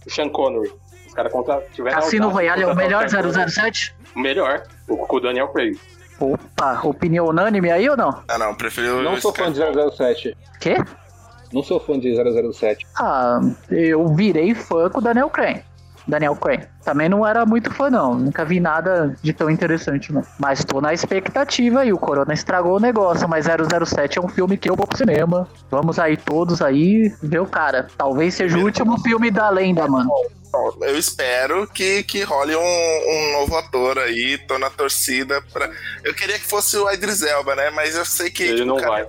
[0.05, 0.71] O Sean Connery.
[1.07, 1.33] Os caras
[1.73, 1.95] tiveram.
[1.95, 3.95] Cassino Royale é o melhor 007?
[4.15, 5.77] O melhor, o, com o Daniel Craig.
[6.19, 8.23] Opa, opinião unânime aí ou não?
[8.27, 9.01] Ah, não, prefiro.
[9.01, 10.35] Não sou fã de 007.
[10.59, 10.77] Quê?
[11.51, 12.85] Não sou fã de 007.
[12.97, 15.63] Ah, eu virei fã com o Daniel Craig.
[16.07, 16.63] Daniel Craig.
[16.83, 18.15] Também não era muito fã, não.
[18.15, 20.23] Nunca vi nada de tão interessante, não.
[20.39, 23.27] Mas tô na expectativa e o Corona estragou o negócio.
[23.27, 25.47] Mas 007 é um filme que eu vou pro cinema.
[25.69, 27.87] Vamos aí todos aí ver o cara.
[27.97, 30.09] Talvez seja o último filme da lenda, mano.
[30.81, 34.37] Eu espero que, que role um, um novo ator aí.
[34.47, 35.69] Tô na torcida pra.
[36.03, 37.69] Eu queria que fosse o Idris Elba, né?
[37.71, 38.43] Mas eu sei que.
[38.43, 39.05] Ele não vai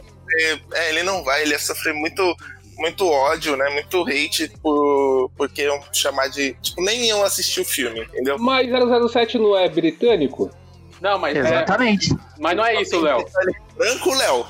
[0.75, 2.35] é, ele não vai, ele ia sofrer muito,
[2.77, 3.69] muito ódio, né?
[3.71, 6.55] Muito hate por, porque iam chamar de.
[6.63, 8.37] Tipo, nem iam assistir o filme, entendeu?
[8.39, 8.67] Mas
[9.11, 10.51] 007 não é britânico?
[11.01, 11.37] Não, mas.
[11.37, 12.13] É- Exatamente.
[12.13, 13.25] É, mas não é isso, Léo.
[13.77, 14.47] Branco, Léo.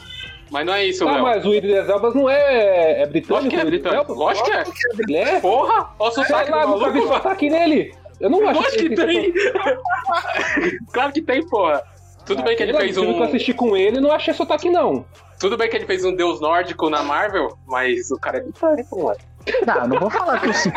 [0.51, 1.23] Mas não é isso, Ah, Léo.
[1.25, 3.35] mas o Idris Elba não é, é britânico?
[3.35, 4.13] Lógico que é o britânico.
[4.15, 4.65] Lógico que é.
[5.07, 5.41] Ele é?
[5.41, 5.91] Porra!
[5.99, 7.07] Olha o Sei sotaque lá, maluco, mano.
[7.09, 7.95] sotaque nele.
[8.19, 9.33] Eu não acho Lógico que tem.
[10.93, 11.83] claro que tem, porra.
[12.25, 13.23] Tudo bem que ele fez que eu um.
[13.23, 15.05] assisti com ele, não achei sotaque, não.
[15.39, 19.05] Tudo bem que ele fez um deus nórdico na Marvel, mas o cara é britânico,
[19.05, 19.19] mano.
[19.67, 20.73] Não, eu não vou falar que eu sei.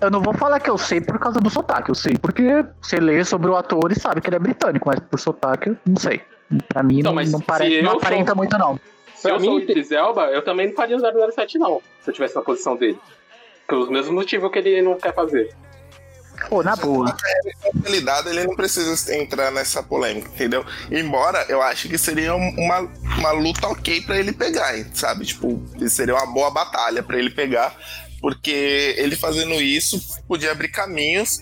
[0.00, 1.88] Eu não vou falar que eu sei por causa do sotaque.
[1.90, 4.98] Eu sei porque você lê sobre o ator e sabe que ele é britânico, mas
[4.98, 6.20] por sotaque, eu não sei.
[6.68, 8.78] Pra mim, Então, não, não, eu não sou- aparenta muito, não.
[9.14, 12.10] Se Pra eu sou o mim, Idris Elba, eu também não faria 007 não, se
[12.10, 12.98] eu tivesse na posição dele.
[13.68, 15.54] Pelos mesmos motivos que ele não quer fazer.
[16.48, 17.16] Pô, na boa.
[17.44, 20.64] responsabilidade, ele não precisa entrar nessa polêmica, entendeu?
[20.90, 22.80] Embora eu acho que seria um- uma,
[23.18, 25.24] uma luta ok pra ele pegar, sabe?
[25.24, 27.74] Tipo, seria uma boa batalha pra ele pegar,
[28.22, 31.40] porque ele fazendo isso podia abrir caminhos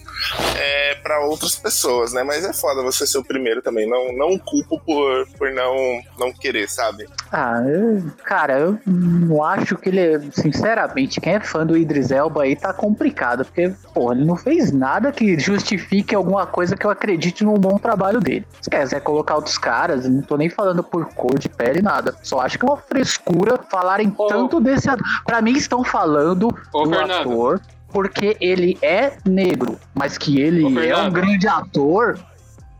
[0.56, 2.22] é, para outras pessoas, né?
[2.22, 3.86] Mas é foda você ser o primeiro também.
[3.88, 7.06] Não, não culpo por, por não, não querer, sabe?
[7.30, 10.00] Ah, eu- cara, eu não acho que ele.
[10.00, 13.44] é- Sinceramente, quem é fã do Idris Elba aí tá complicado.
[13.44, 17.76] Porque, pô, ele não fez nada que justifique alguma coisa que eu acredite num bom
[17.78, 18.46] trabalho dele.
[18.62, 22.16] Se quiser colocar outros caras, não tô nem falando por cor de pele, nada.
[22.22, 24.26] Só acho que é uma frescura falarem Ô.
[24.26, 24.88] tanto desse.
[25.26, 27.30] Pra mim, estão falando Ô, do Fernando.
[27.30, 27.60] ator
[27.92, 32.18] porque ele é negro, mas que ele Ô, é um grande ator.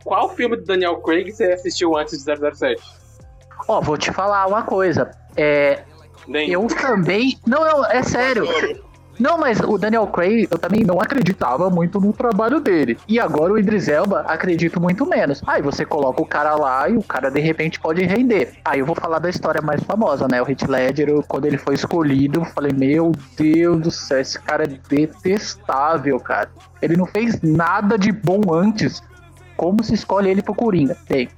[0.03, 2.81] Qual filme do Daniel Craig você assistiu antes de 007?
[3.67, 5.11] Ó, vou te falar uma coisa.
[5.35, 5.83] É,
[6.27, 6.49] Nem.
[6.49, 7.39] Eu também.
[7.45, 8.45] Não, não, é sério.
[9.21, 12.97] Não, mas o Daniel Craig, eu também não acreditava muito no trabalho dele.
[13.07, 15.43] E agora o Idris Elba, acredito muito menos.
[15.45, 18.53] Aí você coloca o cara lá e o cara de repente pode render.
[18.65, 20.41] Aí eu vou falar da história mais famosa, né?
[20.41, 24.63] O Heath Ledger, quando ele foi escolhido, eu falei, meu Deus do céu, esse cara
[24.63, 26.49] é detestável, cara.
[26.81, 29.03] Ele não fez nada de bom antes.
[29.55, 30.97] Como se escolhe ele pro Coringa?
[31.07, 31.29] Bem,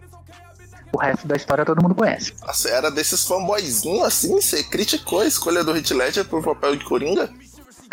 [0.93, 2.33] o resto da história todo mundo conhece.
[2.45, 4.39] Nossa, era desses fanboyzinhos assim?
[4.39, 7.29] Você criticou a escolha do Heath Ledger pro papel de Coringa?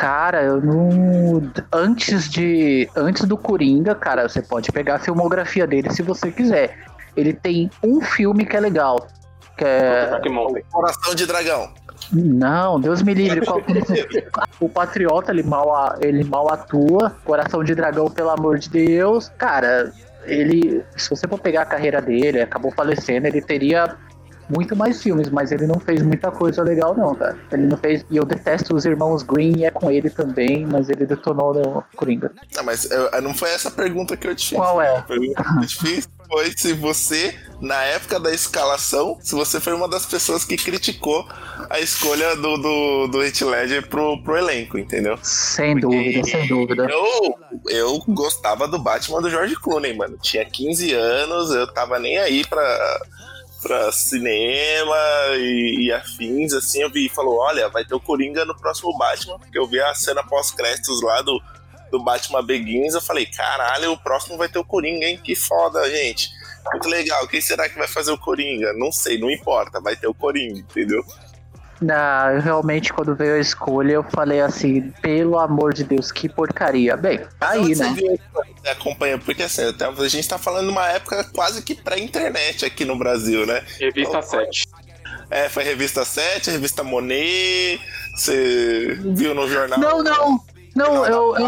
[0.00, 1.42] Cara, eu não.
[1.70, 2.88] Antes de.
[2.96, 6.78] Antes do Coringa, cara, você pode pegar a filmografia dele se você quiser.
[7.14, 9.06] Ele tem um filme que é legal.
[9.58, 10.18] Que é.
[10.30, 10.62] Mountain.
[10.72, 11.68] Coração de Dragão.
[12.10, 13.44] Não, Deus me livre.
[13.44, 13.82] Qual ele-
[14.58, 17.14] o Patriota, ele mal, a- ele mal atua.
[17.22, 19.30] Coração de Dragão, pelo amor de Deus.
[19.36, 19.92] Cara,
[20.24, 20.82] ele.
[20.96, 23.94] Se você for pegar a carreira dele, acabou falecendo, ele teria
[24.54, 27.36] muito mais filmes, mas ele não fez muita coisa legal, não, cara.
[27.52, 28.04] Ele não fez.
[28.10, 31.84] E eu detesto os irmãos Green, e é com ele também, mas ele detonou no
[31.96, 32.32] Coringa.
[32.56, 34.58] Não, mas eu- não foi essa a pergunta que eu te fiz.
[34.58, 34.96] Qual é?
[34.98, 39.58] A pergunta que eu te fiz foi se você, na época da escalação, se você
[39.60, 41.26] foi uma das pessoas que criticou
[41.68, 45.18] a escolha do, do, do Heath Ledger pro, pro elenco, entendeu?
[45.22, 46.86] Sem dúvida, sem dúvida.
[46.88, 47.34] Eu,
[47.68, 50.16] eu gostava do Batman do George Clooney, mano.
[50.22, 53.00] Tinha 15 anos, eu tava nem aí pra,
[53.62, 54.96] pra cinema
[55.36, 56.82] e, e afins, assim.
[56.82, 59.80] Eu vi e falou: olha, vai ter o Coringa no próximo Batman, porque eu vi
[59.80, 61.40] a cena pós-créditos lá do,
[61.90, 62.94] do Batman Begins.
[62.94, 65.20] Eu falei: caralho, o próximo vai ter o Coringa, hein?
[65.22, 66.30] Que foda, gente.
[66.72, 67.26] Muito legal.
[67.28, 68.72] Quem será que vai fazer o Coringa?
[68.74, 71.04] Não sei, não importa, vai ter o Coringa, entendeu?
[71.80, 76.28] Não, eu realmente, quando veio a escolha, eu falei assim, pelo amor de Deus, que
[76.28, 76.96] porcaria.
[76.96, 77.94] Bem, tá aí, né?
[77.94, 78.18] viu
[78.70, 82.84] acompanha, porque assim, até a gente tá falando de uma época quase que pré-internet aqui
[82.84, 83.62] no Brasil, né?
[83.78, 84.68] Revista 7.
[85.30, 87.80] É, foi revista 7, revista Monet,
[88.14, 89.78] você viu no jornal.
[89.78, 90.40] Não, não.
[90.74, 91.36] Não, eu.
[91.36, 91.46] eu.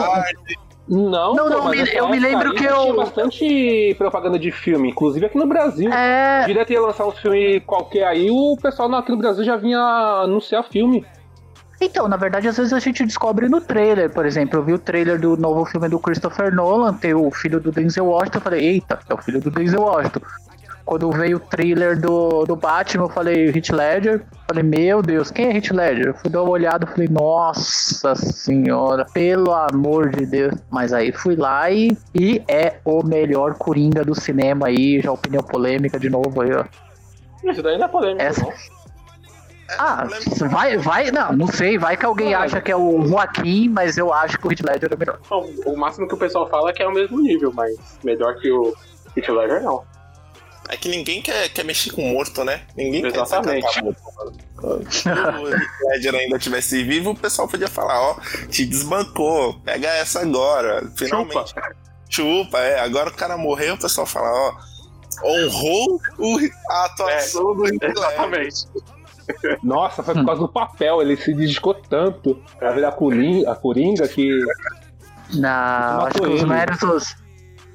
[0.94, 4.90] Não, Não, pô, não, me- eu me lembro que eu- Tinha bastante propaganda de filme,
[4.90, 5.90] inclusive aqui no Brasil.
[5.90, 6.44] é.
[6.44, 9.78] Direto ia lançar um filme qualquer aí, o pessoal aqui no Brasil já vinha
[10.22, 11.02] anunciar filme.
[11.80, 14.58] Então, na verdade, às vezes a gente descobre no trailer, por exemplo.
[14.58, 18.06] Eu vi o trailer do novo filme do Christopher Nolan, tem o filho do Denzel
[18.06, 20.20] Washington, eu falei, eita, é o filho do Denzel Washington.
[20.84, 24.22] Quando veio o trailer do, do Batman, eu falei, Heath Ledger.
[24.48, 26.06] Falei, meu Deus, quem é Heath Ledger?
[26.08, 30.54] Eu fui dar uma olhada, falei, nossa senhora, pelo amor de Deus.
[30.70, 35.42] Mas aí fui lá e, e é o melhor Coringa do cinema aí, já opinião
[35.42, 36.64] polêmica de novo aí, ó.
[37.44, 38.52] Isso daí não é polêmico, Essa- não.
[39.78, 40.06] Ah,
[40.50, 44.12] vai, vai, não, não sei, vai que alguém acha que é o Joaquim, mas eu
[44.12, 45.18] acho que o Heath Ledger é melhor.
[45.30, 45.40] Não,
[45.72, 48.50] O máximo que o pessoal fala é que é o mesmo nível, mas melhor que
[48.52, 48.74] o
[49.16, 49.82] Heath Ledger, não.
[50.68, 52.62] É que ninguém quer, quer mexer com morto, né?
[52.76, 53.66] Ninguém Exatamente.
[53.72, 54.00] quer morto.
[54.62, 54.90] mano.
[54.90, 58.16] Se o Ledger ainda tivesse vivo, o pessoal podia falar, ó,
[58.48, 60.88] te desbancou, pega essa agora.
[60.96, 61.52] Finalmente.
[62.08, 62.80] Chupa, é.
[62.80, 64.54] Agora o cara morreu, o pessoal fala, ó,
[65.26, 66.38] honrou o-
[66.70, 67.90] a atuação do Heath Ledger.
[67.90, 68.56] Exatamente.
[69.62, 74.06] Nossa, foi por causa do papel, ele se dedicou tanto pra virar Coringa, a Coringa
[74.08, 74.38] que.
[75.34, 77.16] Não, acho que os méritos.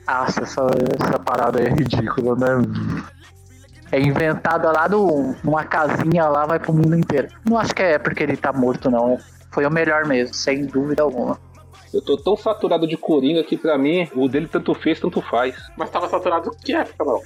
[0.07, 0.65] Nossa, essa,
[0.99, 2.65] essa parada aí é ridícula, né?
[3.91, 7.27] É inventada lá no, numa casinha lá, vai pro mundo inteiro.
[7.45, 9.17] Não acho que é porque ele tá morto, não.
[9.51, 11.39] Foi o melhor mesmo, sem dúvida alguma.
[11.93, 15.55] Eu tô tão saturado de Coringa que pra mim o dele tanto fez, tanto faz.
[15.77, 17.21] Mas tava saturado que época, não?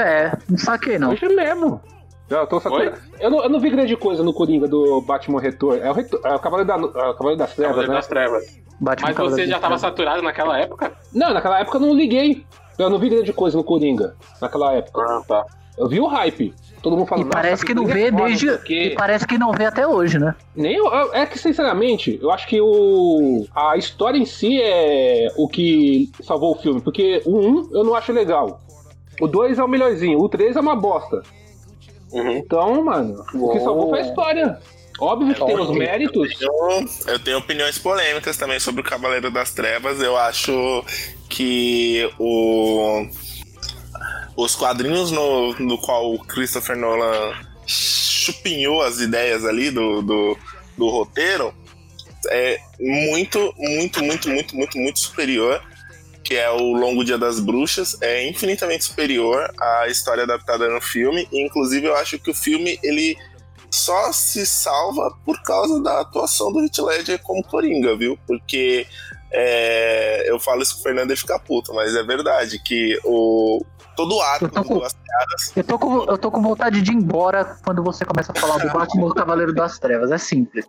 [0.00, 1.10] É, não saquei não.
[1.10, 1.80] Hoje mesmo.
[2.30, 2.96] Eu, tô saturado.
[3.20, 5.82] Eu, não, eu não vi grande coisa no Coringa do Batman Retorno.
[5.82, 6.20] É o, retor...
[6.24, 6.74] é o Cavaleiro, da...
[6.74, 7.98] é o Cavaleiro das Trevas, Cavaleiro né?
[7.98, 8.44] das Trevas.
[8.80, 9.80] Batman Mas Cavaleiro você já das tava Trevas.
[9.80, 10.92] saturado naquela época?
[11.12, 12.44] Não, naquela época eu não liguei.
[12.78, 14.14] Eu não vi grande coisa no Coringa.
[14.40, 15.02] Naquela época.
[15.02, 15.44] Ah, tá.
[15.76, 16.54] Eu vi o hype.
[16.82, 17.28] Todo mundo E falando.
[17.30, 18.46] parece "Nossa, que não vê é foda, desde.
[18.46, 20.34] não quê." E parece que não vê até hoje, né?
[20.56, 25.28] Nem eu, eu- é que, sinceramente, eu acho que o a história em si é
[25.36, 26.80] o que salvou o filme.
[26.80, 28.60] Porque o 1 eu não acho legal.
[29.20, 30.18] O 2 é o melhorzinho.
[30.18, 31.22] O 3 é uma bosta.
[32.12, 32.30] Uhum.
[32.32, 34.58] Então, mano, o que salvou foi a história.
[35.00, 36.40] Óbvio que tem os méritos.
[36.40, 40.00] Eu, eu tenho opiniões polêmicas também sobre o Cavaleiro das Trevas.
[40.00, 40.84] Eu acho
[41.28, 43.06] que o,
[44.36, 47.32] os quadrinhos no, no qual o Christopher Nolan
[47.66, 50.38] chupinhou as ideias ali do, do,
[50.76, 51.52] do roteiro
[52.30, 55.62] é muito, muito, muito, muito, muito, muito superior.
[56.32, 61.28] Que é o Longo Dia das Bruxas, é infinitamente superior à história adaptada no filme.
[61.30, 63.18] E, inclusive, eu acho que o filme ele
[63.70, 68.18] só se salva por causa da atuação do Heath Ledger como Coringa, viu?
[68.26, 68.86] Porque
[69.30, 73.62] é, eu falo isso com o Fernando e fica puto, mas é verdade que o
[73.94, 76.40] todo o arco Eu tô do com- Duas Caras Eu tô, com, eu tô com
[76.42, 80.10] vontade de ir embora quando você começa a falar do Batman do Cavaleiro das Trevas.
[80.10, 80.64] É simples.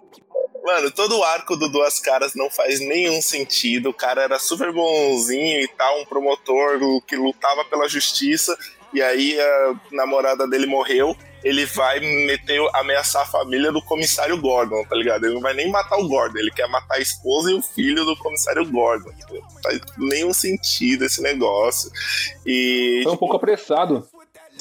[0.64, 3.90] Mano, todo o arco do Duas Caras não faz nenhum sentido.
[3.90, 8.58] O cara era super bonzinho e tal, um promotor que lutava pela justiça.
[8.94, 11.16] E aí a namorada dele morreu.
[11.44, 15.26] Ele vai meter, ameaçar a família do comissário Gordon, tá ligado?
[15.26, 18.06] Ele não vai nem matar o Gordon, ele quer matar a esposa e o filho
[18.06, 19.12] do comissário Gordon.
[19.30, 21.92] Não faz nenhum sentido esse negócio.
[22.46, 24.08] E Foi um pouco apressado.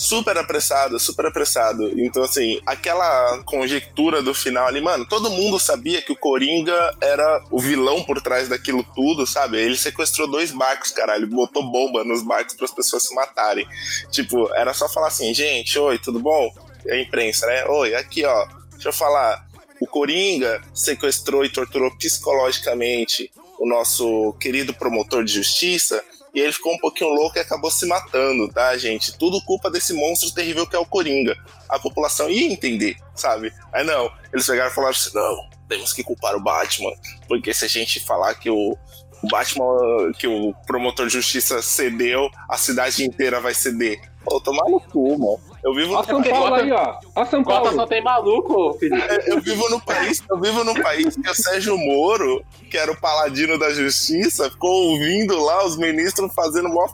[0.03, 1.89] Super apressado, super apressado.
[2.01, 7.45] Então, assim, aquela conjectura do final ali, mano, todo mundo sabia que o Coringa era
[7.53, 9.59] o vilão por trás daquilo tudo, sabe?
[9.59, 13.65] Ele sequestrou dois barcos, caralho, botou bomba nos barcos para as pessoas se matarem.
[14.11, 16.53] Tipo, era só falar assim, gente, oi, tudo bom?
[16.85, 17.65] É a imprensa, né?
[17.67, 19.47] Oi, aqui, ó, deixa eu falar.
[19.81, 26.03] O Coringa sequestrou e torturou psicologicamente o nosso querido promotor de justiça
[26.35, 29.17] e ele ficou um pouquinho louco e acabou se matando, tá, gente?
[29.19, 31.37] Tudo culpa desse monstro terrível que é o Coringa.
[31.69, 33.53] A população ia entender, sabe?
[33.73, 36.93] Aí não, eles pegaram e falaram assim: não, temos que culpar o Batman,
[37.29, 38.77] porque se a gente falar que o,
[39.23, 44.01] o Batman, que o promotor de justiça cedeu, a cidade inteira vai ceder.
[44.25, 45.41] Pô, tomar no cu, mano.
[45.63, 46.99] Eu vivo Ó São Paulo aí, ó.
[47.15, 47.73] Ó São Paulo.
[47.73, 49.03] só tem maluco, Felipe.
[49.27, 53.01] eu vivo no país, eu vivo num país que o Sérgio Moro, que era o
[53.01, 56.87] paladino da justiça, ficou ouvindo lá os ministros fazendo mó,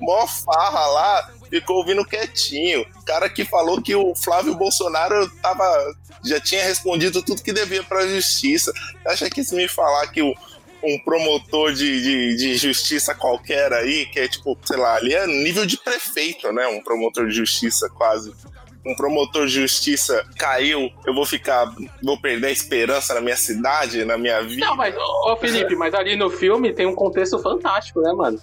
[0.00, 2.86] mó farra lá, ficou ouvindo quietinho.
[3.00, 5.64] O cara que falou que o Flávio Bolsonaro tava,
[6.24, 8.72] já tinha respondido tudo que devia pra justiça.
[9.06, 10.34] Acha que se me falar que o
[10.82, 15.26] um promotor de, de, de justiça qualquer aí, que é tipo, sei lá, ali é
[15.26, 16.66] nível de prefeito, né?
[16.66, 18.32] Um promotor de justiça quase
[18.84, 24.04] um promotor de justiça caiu, eu vou ficar, vou perder a esperança na minha cidade,
[24.04, 24.66] na minha vida.
[24.66, 28.40] Não, mas, ô Felipe, mas ali no filme tem um contexto fantástico, né, mano?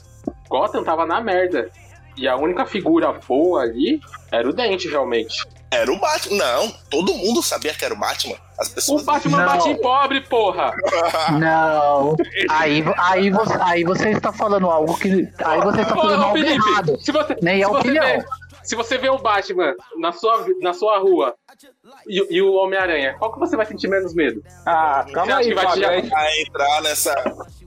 [0.47, 1.69] Gotham tava na merda.
[2.15, 3.99] E a única figura boa ali
[4.31, 5.45] era o Dente, realmente.
[5.71, 6.37] Era o Batman.
[6.37, 8.35] Não, todo mundo sabia que era o Batman.
[8.57, 9.03] As pessoas.
[9.03, 9.45] O Batman Não.
[9.45, 10.71] bate em pobre, porra!
[11.39, 12.15] Não.
[12.49, 15.27] Aí, aí, você, aí você está falando algo que.
[15.43, 16.97] Aí você está falando ô, algo Felipe, errado.
[16.99, 18.05] se você, Nem se é você opinião.
[18.05, 18.25] vê-
[18.63, 21.33] se você vê o Batman na sua, na sua rua
[22.07, 24.43] e, e o Homem-Aranha, qual que você vai sentir menos medo?
[24.65, 27.15] Ah, Você calma aí, que vai te- Vai entrar nessa.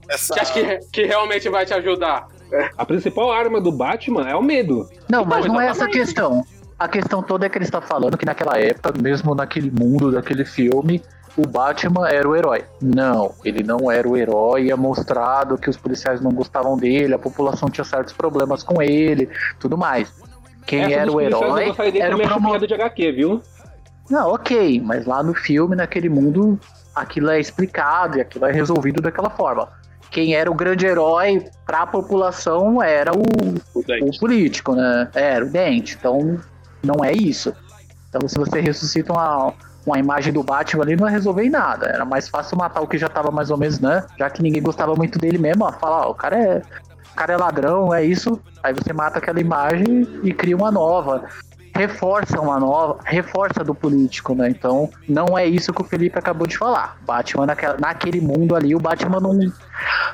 [0.07, 0.33] nessa...
[0.33, 2.27] Você acha que, que realmente vai te ajudar?
[2.77, 4.87] A principal arma do Batman é o medo.
[5.09, 6.05] Não, mas Então, não é essa a exatamente.
[6.05, 6.45] questão.
[6.83, 10.43] A questão toda é que ele está falando que naquela época, mesmo naquele mundo daquele
[10.43, 11.01] filme,
[11.37, 12.65] o Batman era o herói.
[12.81, 17.17] Não, ele não era o herói, é mostrado que os policiais não gostavam dele, a
[17.17, 19.29] população tinha certos problemas com ele,
[19.61, 20.11] tudo mais.
[20.67, 22.67] Quem Essa era o herói era o promotor.
[22.67, 23.41] de HQ, viu?
[24.09, 26.59] Não, ok, mas lá no filme, naquele mundo,
[26.93, 29.69] aquilo é explicado e aquilo é resolvido daquela forma.
[30.11, 33.23] Quem era o grande herói pra população era o,
[33.73, 35.09] O o político, né?
[35.15, 35.95] Era o dente.
[35.97, 36.39] Então,
[36.83, 37.53] não é isso.
[38.09, 39.53] Então, se você ressuscita uma,
[39.85, 41.87] uma imagem do Batman ali, não vai resolver em nada.
[41.87, 44.05] Era mais fácil matar o que já tava mais ou menos, né?
[44.19, 45.71] Já que ninguém gostava muito dele mesmo, ó.
[45.71, 46.61] Falar, ó, o cara é.
[47.11, 48.41] O cara é ladrão, é isso.
[48.63, 51.25] Aí você mata aquela imagem e cria uma nova.
[51.75, 54.49] Reforça uma nova, reforça do político, né?
[54.49, 56.97] Então, não é isso que o Felipe acabou de falar.
[57.01, 59.33] Batman, naquela, naquele mundo ali, o Batman não.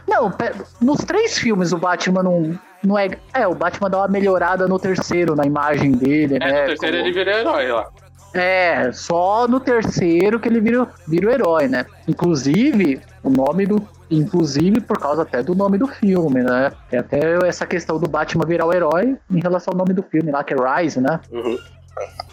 [0.07, 0.33] Não,
[0.81, 3.09] nos três filmes o Batman não, não é.
[3.33, 6.61] É, o Batman dá uma melhorada no terceiro, na imagem dele, É, né?
[6.61, 7.87] no terceiro como- ele vira herói lá.
[8.33, 11.85] É, só no terceiro que ele vira, vira o herói, né?
[12.07, 13.81] Inclusive, o nome do.
[14.11, 16.71] Inclusive, por causa até do nome do filme, né?
[16.89, 20.31] Tem até essa questão do Batman virar o herói em relação ao nome do filme
[20.31, 21.19] lá, que é Rise, né?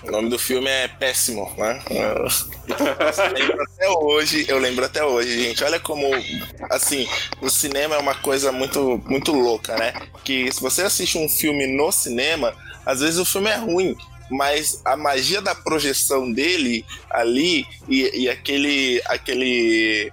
[0.03, 1.83] O nome do filme é péssimo, né?
[2.69, 5.65] Eu lembro até hoje, eu lembro até hoje, gente.
[5.65, 6.07] Olha como,
[6.71, 7.07] assim,
[7.41, 9.93] o cinema é uma coisa muito, muito louca, né?
[10.25, 12.55] Que se você assiste um filme no cinema,
[12.85, 13.97] às vezes o filme é ruim,
[14.31, 20.13] mas a magia da projeção dele ali e, e aquele, aquele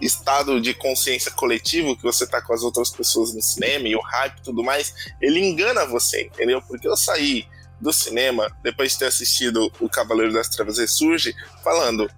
[0.00, 4.00] estado de consciência coletivo que você tá com as outras pessoas no cinema e o
[4.00, 6.62] hype e tudo mais, ele engana você, entendeu?
[6.62, 7.46] Porque eu saí
[7.80, 12.10] do cinema, depois de ter assistido O Cavaleiro das Trevas Ressurge, falando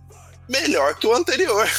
[0.49, 1.69] melhor que o anterior.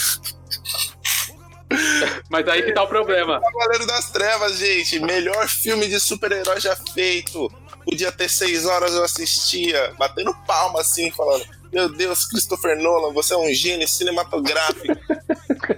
[2.29, 3.41] Mas aí que tá o problema.
[3.51, 7.51] Cavaleiro das Trevas, gente, melhor filme de super-herói já feito.
[7.83, 13.33] Podia ter seis horas eu assistia, batendo palma assim, falando: Meu Deus, Christopher Nolan, você
[13.33, 14.97] é um gênio cinematográfico.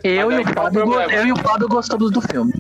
[0.04, 2.54] Eu, e o que tá o Fábio, eu e o Fábio gostamos do filme.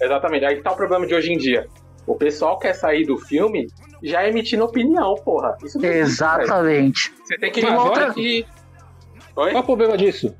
[0.00, 1.66] Exatamente, aí que tá o problema de hoje em dia.
[2.06, 3.68] O pessoal quer sair do filme
[4.02, 5.56] já emitindo opinião, porra.
[5.64, 6.00] Isso não existe.
[6.22, 7.14] Exatamente.
[7.24, 8.44] Você tem que Tem ir outra- outra e.
[9.34, 10.34] Qual é o problema disso?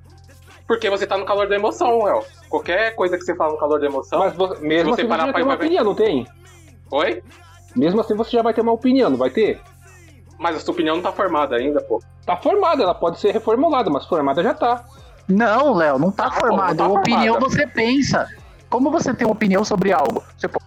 [0.66, 2.22] Porque você tá no calor da emoção, Léo.
[2.48, 4.18] Qualquer coisa que você fala no calor da emoção.
[4.20, 6.26] Mas vo- mesmo você assim você parar já pra tem uma ver- opinião, não tem?
[6.90, 7.22] Oi?
[7.76, 9.60] Mesmo assim você já vai ter uma opinião, não vai ter?
[10.38, 12.02] Mas a sua opinião não tá formada ainda, pô.
[12.26, 14.84] Tá formada, ela pode ser reformulada, mas formada já tá.
[15.28, 17.40] Não, Léo, não tá Ah, não tá opinião formada.
[17.56, 18.28] você pensa.
[18.68, 20.22] Como você tem uma opinião sobre algo?
[20.36, 20.60] Você po-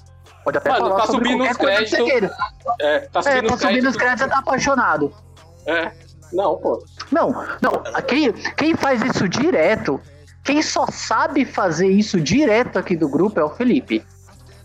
[0.45, 2.37] pode até Mano, falar tá sobre subindo qualquer os coisa que você queira.
[2.79, 4.31] É, tá É, subindo tá os subindo os créditos.
[4.31, 5.13] tá apaixonado.
[5.65, 5.91] É.
[6.31, 6.85] Não, pô.
[7.11, 7.29] Não,
[7.61, 7.83] não.
[8.07, 9.99] Quem, quem faz isso direto,
[10.43, 14.05] quem só sabe fazer isso direto aqui do grupo é o Felipe.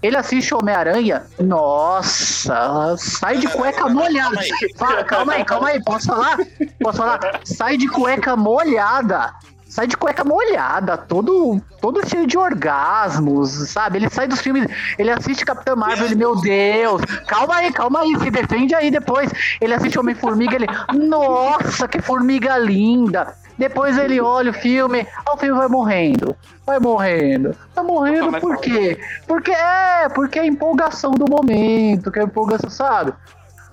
[0.02, 4.36] Ele assiste Homem-Aranha, nossa, sai de cueca molhada.
[4.78, 5.04] Calma aí.
[5.04, 6.38] Calma aí, calma aí, posso falar?
[6.82, 7.20] Posso falar?
[7.44, 9.30] Sai de cueca molhada.
[9.70, 13.98] Sai de cueca molhada, todo, todo cheio de orgasmos, sabe?
[13.98, 14.66] Ele sai dos filmes,
[14.98, 19.30] ele assiste Capitã Marvel, ele, meu Deus, calma aí, calma aí, se defende aí depois.
[19.60, 23.32] Ele assiste Homem-Formiga, ele, nossa, que formiga linda.
[23.56, 26.34] Depois ele olha o filme, o filme vai morrendo,
[26.66, 28.98] vai morrendo, vai morrendo por quê?
[29.28, 33.12] Porque é, porque é a empolgação do momento, que é a empolgação, sabe?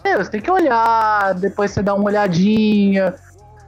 [0.03, 3.15] Meu, você tem que olhar, depois você dá uma olhadinha,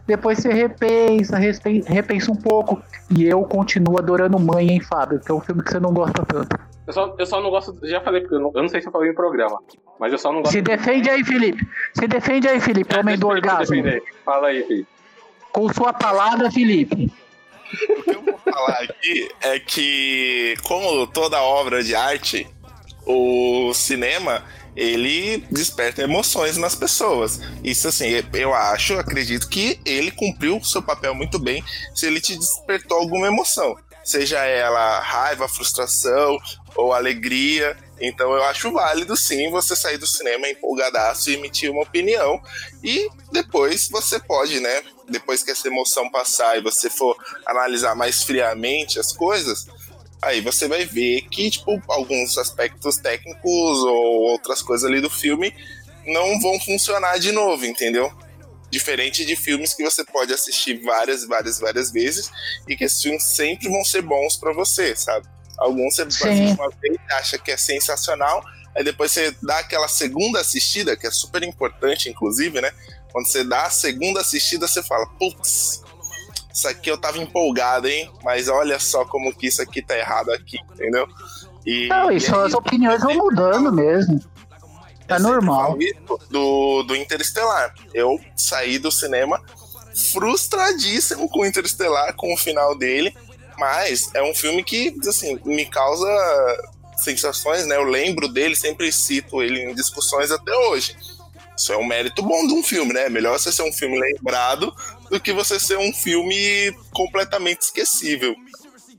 [0.10, 2.82] depois você repensa, repensa um pouco.
[3.16, 5.20] E eu continuo adorando Mãe, hein, Fábio?
[5.20, 6.60] Que é um filme que você não gosta tanto.
[6.88, 7.78] Eu só, eu só não gosto.
[7.88, 9.60] Já falei, porque eu não, eu não sei se eu falei no programa.
[10.00, 10.52] Mas eu só não gosto.
[10.54, 11.68] Se defende aí, Felipe.
[11.94, 13.76] Se defende aí, Felipe, É, homem do orgasmo.
[13.76, 14.02] defender.
[14.26, 14.88] Fala aí, filho.
[15.52, 17.12] Com sua palavra, Felipe.
[18.00, 22.48] O que eu vou falar aqui é que, como toda obra de arte,
[23.06, 24.44] o cinema
[24.76, 27.40] ele desperta emoções nas pessoas.
[27.64, 31.64] Isso assim, eu acho, acredito que ele cumpriu o seu papel muito bem
[31.94, 33.76] se ele te despertou alguma emoção.
[34.04, 36.40] Seja ela raiva, frustração
[36.76, 37.78] ou alegria.
[38.00, 42.42] Então eu acho válido sim você sair do cinema empolgadaço e emitir uma opinião.
[42.84, 44.84] E depois você pode, né?
[45.10, 49.68] Depois que essa emoção passar e você for analisar mais friamente as coisas,
[50.22, 55.54] aí você vai ver que, tipo, alguns aspectos técnicos ou outras coisas ali do filme
[56.06, 58.12] não vão funcionar de novo, entendeu?
[58.70, 62.32] Diferente de filmes que você pode assistir várias, várias, várias vezes
[62.68, 65.28] e que esses filmes sempre vão ser bons pra você, sabe?
[65.58, 68.44] Alguns você assiste uma vez acha que é sensacional,
[68.76, 72.72] aí depois você dá aquela segunda assistida, que é super importante, inclusive, né?
[73.12, 75.82] Quando você dá a segunda assistida, você fala, putz,
[76.54, 78.12] isso aqui eu tava empolgado, hein?
[78.24, 81.08] Mas olha só como que isso aqui tá errado aqui, entendeu?
[81.66, 84.20] E, Não, e isso, as opiniões vão mudando mesmo.
[85.08, 85.78] É normal.
[86.30, 87.74] Do, do Interestelar.
[87.94, 89.42] Eu saí do cinema
[90.12, 93.16] frustradíssimo com o Interestelar, com o final dele,
[93.58, 96.08] mas é um filme que, assim, me causa
[96.98, 97.76] sensações, né?
[97.76, 100.96] Eu lembro dele, sempre cito ele em discussões até hoje.
[101.58, 103.10] Isso é um mérito bom de um filme, né?
[103.10, 104.74] Melhor você ser um filme lembrado
[105.10, 108.36] do que você ser um filme completamente esquecível.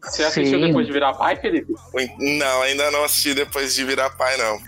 [0.03, 0.67] Você assistiu Sim.
[0.67, 1.75] depois de virar pai, Felipe?
[2.19, 4.59] Não, ainda não assisti depois de virar pai, não.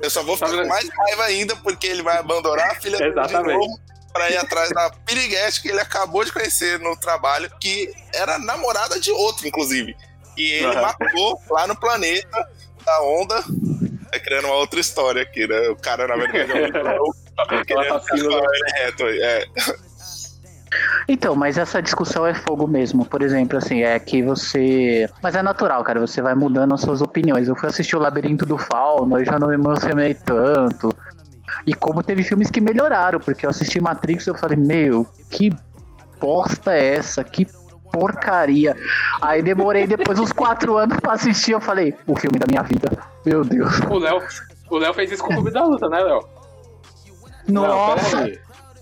[0.00, 0.68] Eu só vou ficar Tá com vendo?
[0.68, 3.58] mais raiva ainda porque ele vai abandonar a filha dele de Exatamente.
[3.58, 3.80] novo
[4.12, 8.98] pra ir atrás da piriguete que ele acabou de conhecer no trabalho, que era namorada
[9.00, 9.94] de outro, inclusive.
[10.36, 10.82] E ele Aham.
[10.82, 12.48] matou lá no planeta
[12.84, 13.42] da onda.
[14.12, 15.68] É criando uma outra história aqui, né?
[15.70, 19.20] O cara, na verdade, é um assassino, ele reto aí.
[19.20, 19.46] É.
[21.08, 23.04] Então, mas essa discussão é fogo mesmo.
[23.04, 25.08] Por exemplo, assim, é que você.
[25.22, 26.00] Mas é natural, cara.
[26.00, 27.48] Você vai mudando as suas opiniões.
[27.48, 30.94] Eu fui assistir o Labirinto do Fauno, eu já não me emocionei tanto.
[31.66, 35.52] E como teve filmes que melhoraram, porque eu assisti Matrix e eu falei, meu, que
[36.20, 37.24] bosta é essa?
[37.24, 37.46] Que
[37.92, 38.76] porcaria.
[39.20, 42.90] Aí demorei depois uns quatro anos pra assistir, eu falei, o filme da minha vida.
[43.24, 43.80] Meu Deus.
[43.90, 44.22] O Léo,
[44.70, 46.20] o Léo fez isso com o Clube da Luta, né, Léo?
[47.48, 48.26] Nossa!
[48.26, 48.32] Não,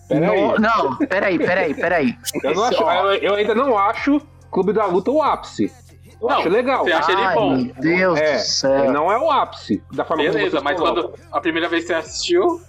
[0.09, 0.41] peraí.
[0.41, 2.15] No- Não, peraí, peraí, peraí.
[2.43, 5.73] Eu, não acho- eu- eu ainda não acho Clube da Luta o ápice.
[6.21, 6.85] Eu Não, acho legal.
[6.85, 7.57] você acha ele bom.
[7.57, 8.93] meu Deus É, do céu.
[8.93, 12.61] não é o ápice da forma Beleza, mas quando a primeira vez que você assistiu,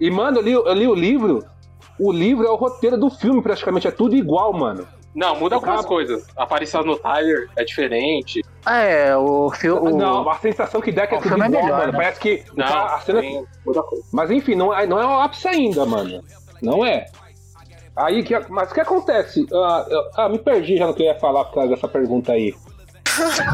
[0.00, 1.44] E, mano, eu li, eu li o livro.
[1.98, 3.86] O livro é o roteiro do filme, praticamente.
[3.86, 4.86] É tudo igual, mano.
[5.14, 6.26] não, muda algumas Acaba- coisas.
[6.36, 8.40] A aparição no Tyler é diferente.
[8.66, 9.92] É, o filme.
[9.92, 11.92] Não, a sensação que dá é que é tudo filme é igual, melhor, mano.
[11.92, 11.98] né?
[11.98, 13.20] Parece que Não, a cena.
[13.20, 14.04] tem- muda coisa.
[14.12, 16.22] Mas enfim, não é, não é o ápice ainda, mano.
[16.62, 17.06] Não é.
[17.94, 19.46] Aí, que, mas o que acontece?
[19.52, 22.32] Ah, eu- ah, me perdi já no que eu ia falar por causa dessa pergunta
[22.32, 22.54] aí.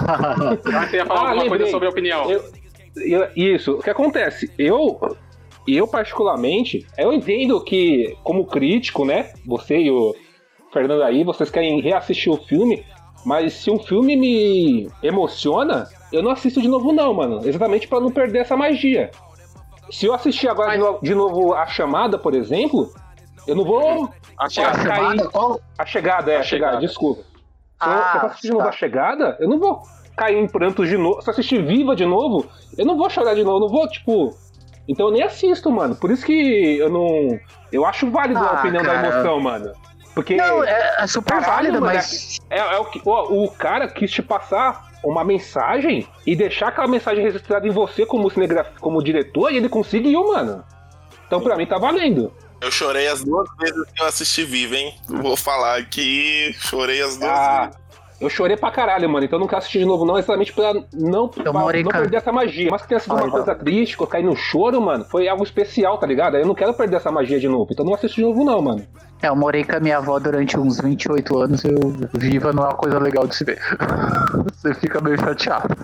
[0.06, 1.58] Ah, você ia falar Ah, alguma lembrei.
[1.58, 2.30] coisa sobre a opinião.
[2.30, 2.44] Eu-
[2.96, 4.50] eu- isso, o que acontece?
[4.58, 4.98] Eu,
[5.66, 9.32] eu particularmente, eu entendo que, como crítico, né?
[9.46, 10.14] Você e o
[10.72, 12.84] Fernando aí, vocês querem reassistir o filme,
[13.24, 17.40] mas se um filme me emociona, eu não assisto de novo, não, mano.
[17.44, 19.10] Exatamente pra não perder essa magia.
[19.90, 22.92] Se eu assistir agora de, novo, de novo A Chamada, por exemplo,
[23.46, 24.12] eu não vou.
[24.38, 24.84] A chegada.
[24.88, 25.60] cair- qual?
[25.78, 26.78] A chegada, é, a, A chegada, Chegada.
[26.86, 27.22] desculpa.
[27.22, 28.68] Se, eu, Ah, se eu assistir de novo tá.
[28.68, 29.82] a chegada, eu não vou
[30.16, 31.22] cair em prantos de novo.
[31.22, 33.88] Se eu assistir viva de novo, eu não vou chorar de novo, eu não vou,
[33.88, 34.36] tipo.
[34.86, 35.94] Então eu nem assisto, mano.
[35.96, 37.38] Por isso que eu não.
[37.70, 39.08] Eu acho válido a Ah, opinião da cara.
[39.08, 39.72] emoção, mano.
[40.14, 42.38] Porque Não, é, é super Caralho, válido, mano, mas.
[42.50, 46.88] é, é o que o, o cara quis te passar uma mensagem e deixar aquela
[46.88, 48.68] mensagem registrada em você como cinegraf...
[48.80, 50.64] como diretor e ele conseguiu, mano.
[51.26, 52.32] Então pra mim tá valendo.
[52.60, 54.94] Eu chorei as duas vezes que eu assisti Viva, hein?
[55.06, 57.78] Vou falar aqui, chorei as duas Ah, vezes.
[58.20, 59.24] Eu chorei pra caralho, mano.
[59.24, 62.32] Então eu não quero assistir de novo, não, exatamente pra não, pra não perder essa
[62.32, 62.68] magia.
[62.70, 65.28] Mas que tenha sido uma Ai, coisa triste, que eu caí no choro, mano, foi
[65.28, 66.36] algo especial, tá ligado?
[66.36, 67.68] Eu não quero perder essa magia de novo.
[67.72, 68.84] Então não assisto de novo, não, mano.
[69.22, 71.76] É, eu morei com a minha avó durante uns 28 anos, eu
[72.14, 73.58] viva não é uma coisa legal de se ver.
[74.54, 75.76] Você fica meio chateado.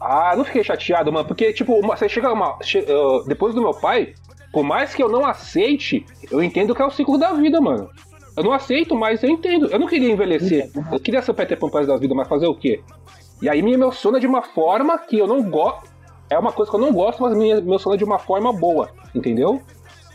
[0.00, 2.56] Ah, não fiquei chateado, mano, porque, tipo, uma- você chega uma.
[2.62, 4.14] che- ah, depois do meu pai,
[4.50, 7.90] por mais que eu não aceite, eu entendo que é o ciclo da vida, mano.
[8.40, 9.66] Eu não aceito, mas eu entendo.
[9.66, 10.70] Eu não queria envelhecer.
[10.90, 12.82] Eu queria ser o Peter Pan pro resto da vida, mas fazer o quê?
[13.42, 15.88] E aí me emociona de uma forma que eu não gosto.
[16.28, 19.60] É uma coisa que eu não gosto, mas me emociona de uma forma boa, entendeu?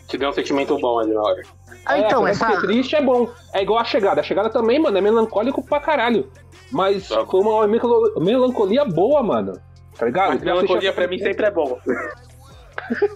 [0.08, 1.42] Te deu um sentimento bom ali na hora.
[1.86, 2.48] Ah, é, então, essa.
[2.48, 3.30] ser triste é bom.
[3.54, 4.22] É igual a chegada.
[4.22, 6.32] A chegada também, mano, é melancólico pra caralho.
[6.72, 9.54] Mas foi uma melancolo- melancolia boa, mano.
[9.98, 10.30] Tá ligado?
[10.34, 11.78] Mas melancolia pra mim sempre é bom.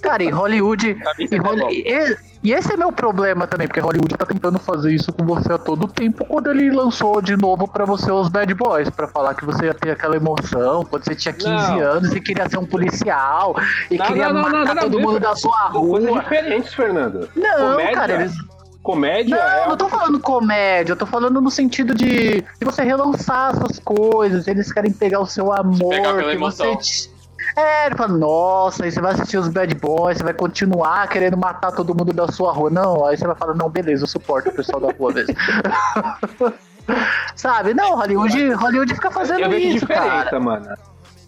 [0.02, 0.98] Cara, em Hollywood.
[1.18, 1.42] Sempre é.
[1.42, 2.18] Holly- e,
[2.50, 5.58] e esse é meu problema também, porque Hollywood tá tentando fazer isso com você a
[5.58, 9.46] todo tempo quando ele lançou de novo pra você os Bad Boys, pra falar que
[9.46, 11.80] você ia ter aquela emoção, quando você tinha 15 Não.
[11.80, 13.56] anos e queria ser um policial
[13.92, 16.22] e Não, queria não, não, não, matar todo mundo da sua Coisas rua.
[16.22, 17.30] diferentes, Fernando.
[17.36, 18.34] Não, Comédia- cara, eles.
[18.82, 19.68] Comédia Não, é.
[19.68, 24.48] não tô falando comédia, eu tô falando no sentido de, de você relançar suas coisas,
[24.48, 26.74] eles querem pegar o seu amor, Pegar pela que emoção.
[26.76, 26.78] você.
[27.10, 27.19] te-
[27.56, 31.36] É, ele fala, nossa, aí você vai assistir os Bad Boys, você vai continuar querendo
[31.38, 32.70] matar todo mundo da sua rua.
[32.70, 35.34] Não, aí você vai falar, não, beleza, eu suporto o pessoal da rua mesmo.
[37.36, 37.74] Sabe?
[37.74, 40.40] Não, Hollywood, Hollywood fica fazendo Eu vejo isso, diferença, cara.
[40.40, 40.68] mano.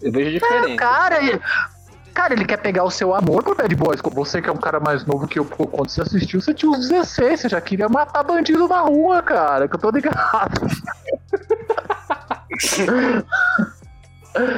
[0.00, 0.76] Eu vejo É, diferença.
[0.76, 1.40] cara, ele-
[2.12, 4.00] cara, ele quer pegar o seu amor pro Bad Boys.
[4.00, 6.70] Como Você que é um cara mais novo que eu, quando você assistiu, você tinha
[6.70, 10.60] uns 16, você já queria matar bandido na rua, cara, que eu tô ligado.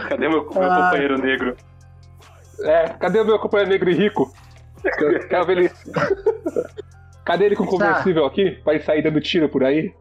[0.08, 0.82] Cadê meu, meu Ah.
[0.84, 1.56] companheiro negro?
[2.60, 4.32] É, cadê o meu companheiro negro e rico?
[4.84, 5.70] Eu Quero ver ele.
[7.24, 8.50] Cadê ele com conversível aqui?
[8.62, 9.92] Pra ele sair dando tiro por aí?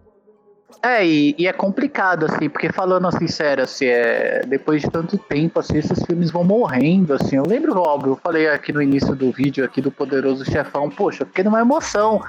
[0.82, 5.18] É, e, e é complicado, assim, porque falando assim, sério, assim, é, depois de tanto
[5.18, 7.38] tempo, assim, esses filmes vão morrendo, assim.
[7.38, 11.26] Eu lembro, óbvio, eu falei aqui no início do vídeo aqui do Poderoso Chefão, poxa,
[11.26, 12.22] porque não é emoção.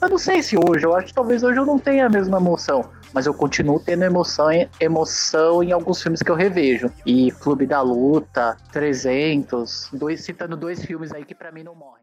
[0.00, 2.38] Eu não sei se hoje, eu acho que talvez hoje eu não tenha a mesma
[2.38, 6.90] emoção, mas eu continuo tendo emoção em, emoção em alguns filmes que eu revejo.
[7.04, 12.01] E Clube da Luta, 300, dois, citando dois filmes aí que pra mim não morrem.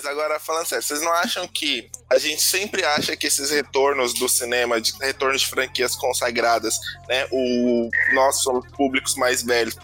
[0.00, 4.14] Mas agora falando sério, vocês não acham que a gente sempre acha que esses retornos
[4.14, 7.26] do cinema, de retornos de franquias consagradas, né?
[7.30, 9.76] O nós somos públicos mais velhos,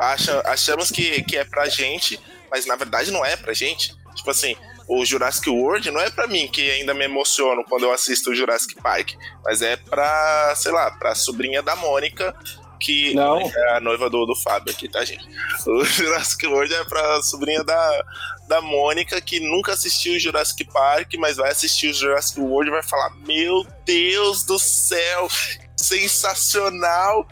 [0.00, 2.18] acha, achamos que, que é pra gente,
[2.50, 3.96] mas na verdade não é pra gente.
[4.16, 4.56] Tipo assim,
[4.88, 8.34] o Jurassic World não é pra mim que ainda me emociono quando eu assisto o
[8.34, 9.12] Jurassic Park,
[9.44, 12.34] mas é pra, sei lá, pra sobrinha da Mônica
[12.82, 13.40] que Não.
[13.40, 15.24] é a noiva do, do Fábio aqui, tá, gente?
[15.66, 18.04] O Jurassic World é pra sobrinha da,
[18.48, 22.74] da Mônica, que nunca assistiu o Jurassic Park, mas vai assistir o Jurassic World e
[22.74, 25.28] vai falar: Meu Deus do céu,
[25.76, 27.26] sensacional!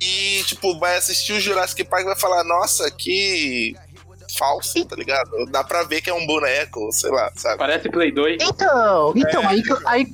[0.00, 3.76] E, tipo, vai assistir o Jurassic Park e vai falar: Nossa, que
[4.38, 5.30] falso, tá ligado?
[5.50, 7.58] Dá pra ver que é um boneco, sei lá, sabe?
[7.58, 8.42] Parece Play 2.
[8.42, 9.46] Então, então, É.
[9.46, 9.62] aí.
[9.84, 10.12] Aí,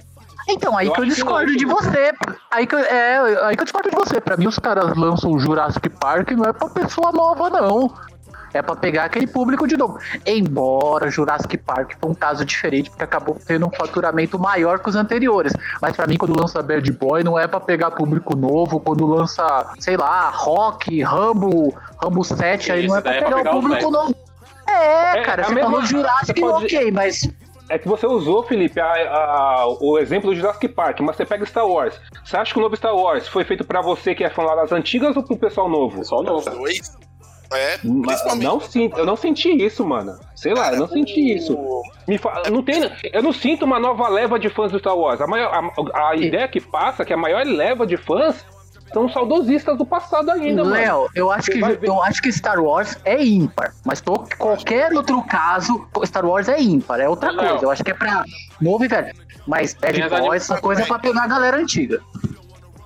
[0.49, 1.77] então, aí Eu que eu que discordo de que não.
[1.77, 2.13] você.
[2.51, 4.21] Aí que, eu- é, aí que eu discordo de você.
[4.21, 7.93] Pra mim, os caras lançam o Jurassic Park não é pra pessoa nova, não.
[8.55, 9.99] É pra pegar aquele público de novo.
[10.25, 14.97] Embora Jurassic Park foi um caso diferente, porque acabou tendo um faturamento maior que os
[14.97, 15.53] anteriores.
[15.83, 18.81] Mas pra mim, quando lança Bad Boy, não é pra pegar público novo.
[18.81, 19.45] Quando lança,
[19.79, 23.43] sei lá, Rock, Rambo, Rambo 7, aí Isso, não é pra daí é pra pegar,
[23.45, 23.93] pegar o público velhos.
[23.93, 24.15] novo.
[24.67, 27.29] É, É, cara, a você mesma- falou Jurassic, pode- ok, mas
[27.69, 31.45] É que você usou, Felipe, a- a- o exemplo do Jurassic Park, mas você pega
[31.45, 32.01] Star Wars.
[32.25, 34.55] Você acha que o novo Star Wars foi feito pra você que é fã lá
[34.57, 35.99] das antigas ou pro pessoal novo?
[35.99, 36.49] Pessoal novo.
[36.51, 36.97] Dois?
[37.51, 38.45] É, principalmente.
[38.45, 40.19] Não sinto, eu não senti isso, mano.
[40.35, 41.57] Sei lá, eu não senti isso.
[42.07, 45.19] Me fa- não tem, eu não sinto uma nova leva de fãs do Star Wars.
[45.21, 48.45] A, maior, a, a ideia que passa é que a maior leva de fãs
[48.93, 50.75] são saudosistas do passado ainda, mano.
[50.75, 54.93] Léo, eu acho Você que eu acho que Star Wars é ímpar, mas tô, qualquer
[54.93, 57.49] outro caso, Star Wars é ímpar, é outra Léo.
[57.49, 57.65] coisa.
[57.65, 58.25] Eu acho que é pra
[58.61, 59.15] novo e velho.
[59.47, 62.01] Mas Bad Tem as Boy, animações essa coisa é pra pegar a galera antiga.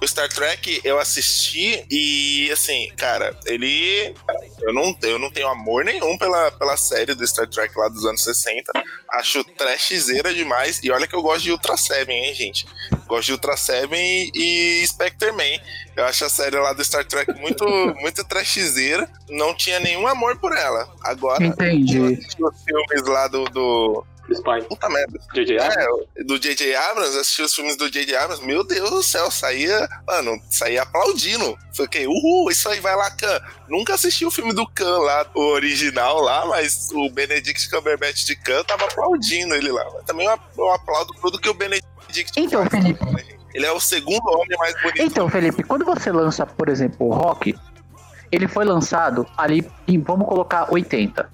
[0.03, 4.13] O Star Trek eu assisti e assim, cara, ele.
[4.61, 8.05] Eu não, eu não tenho amor nenhum pela, pela série do Star Trek lá dos
[8.05, 8.73] anos 60.
[9.13, 10.81] Acho trashzeira demais.
[10.83, 12.67] E olha que eu gosto de Ultra Seven, hein, gente?
[13.07, 15.63] Gosto de Ultra Seven e, e Spectre Man.
[15.95, 17.65] Eu acho a série lá do Star Trek muito,
[18.01, 19.09] muito trashzeira.
[19.31, 20.93] Não tinha nenhum amor por ela.
[21.05, 22.01] Agora, Entendi.
[22.01, 23.45] os filmes lá do.
[23.45, 24.05] do...
[24.31, 24.63] Spy.
[24.69, 25.19] Puta merda.
[25.35, 26.09] JJ Abrams.
[26.17, 26.75] É, do J.J.
[26.75, 28.17] Abrams, assisti os filmes do J.J.
[28.17, 31.59] Abrams, meu Deus do céu, saía, mano, saía aplaudindo.
[31.75, 33.41] Fiquei, uhul, isso aí vai lá, Khan.
[33.69, 38.37] Nunca assisti o filme do Khan lá, o original lá, mas o Benedict Cumberbatch de
[38.37, 39.85] Khan tava aplaudindo ele lá.
[39.93, 41.85] Mas também eu, eu aplaudo tudo que o Benedict
[42.37, 43.05] Então, faz, Felipe.
[43.05, 43.39] né, gente?
[43.55, 45.03] Ele é o segundo homem mais bonito.
[45.03, 47.55] Então, Felipe, quando você lança, por exemplo, o Rock,
[48.31, 51.29] ele foi lançado ali em, vamos colocar 80.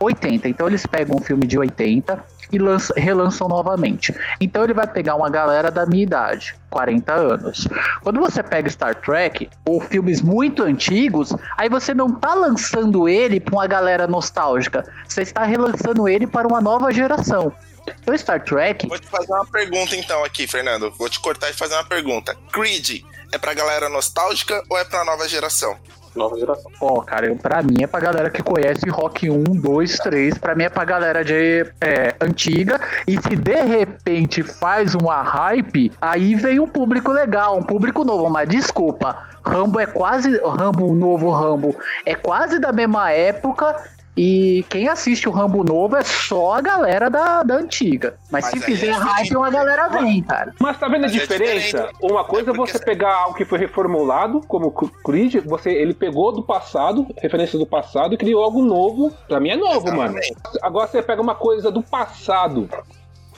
[0.00, 0.48] 80.
[0.48, 2.22] Então eles pegam um filme de 80
[2.52, 4.14] e lança- relançam novamente.
[4.40, 7.66] Então ele vai pegar uma galera da minha idade, 40 anos.
[8.02, 13.40] Quando você pega Star Trek ou filmes muito antigos, aí você não tá lançando ele
[13.40, 17.52] para uma galera nostálgica, você está relançando ele para uma nova geração.
[18.00, 20.92] Então Star Trek Vou te fazer uma pergunta então aqui, Fernando.
[20.92, 22.36] Vou te cortar e fazer uma pergunta.
[22.52, 25.76] Creed é pra galera nostálgica ou é pra nova geração?
[26.16, 26.70] Nova geração.
[26.80, 30.38] Ó, cara, eu, pra mim é pra galera que conhece Rock 1, 2, 3.
[30.38, 32.80] Pra mim é pra galera de é, antiga.
[33.06, 38.30] E se de repente faz uma hype, aí vem um público legal, um público novo.
[38.30, 40.40] Mas desculpa, Rambo é quase.
[40.44, 43.76] Rambo, novo Rambo, é quase da mesma época.
[44.16, 48.16] E quem assiste o Rambo novo é só a galera da, da antiga.
[48.30, 50.54] Mas, Mas se fizer é hype, uma galera vem, cara.
[50.58, 51.66] Mas tá vendo a Mas é diferença?
[51.66, 51.94] diferente.
[52.00, 55.92] Uma coisa é, É você pegar algo que foi reformulado, como o Creed, você, ele
[55.92, 59.12] pegou do passado, referências do passado, e criou algo novo.
[59.28, 60.16] Pra mim é novo, mano.
[60.18, 60.34] Exatamente.
[60.62, 62.70] Agora você pega uma coisa do passado,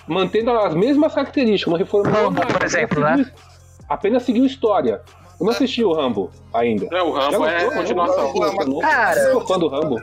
[0.06, 3.24] mantendo as mesmas características, não reformulou Rambo, por exemplo, apenas né?
[3.24, 3.48] seguiu-
[3.88, 5.00] Apenas seguiu história.
[5.40, 6.86] Eu não assisti o Rambo ainda.
[6.92, 7.72] É, o Rambo é gostou?
[7.80, 8.78] continuação.
[8.80, 10.02] Cara, eu sou fã do Rambo.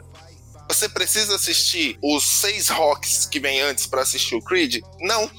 [0.68, 4.82] Você precisa assistir os seis rocks que vem antes pra assistir o Creed?
[5.00, 5.30] Não,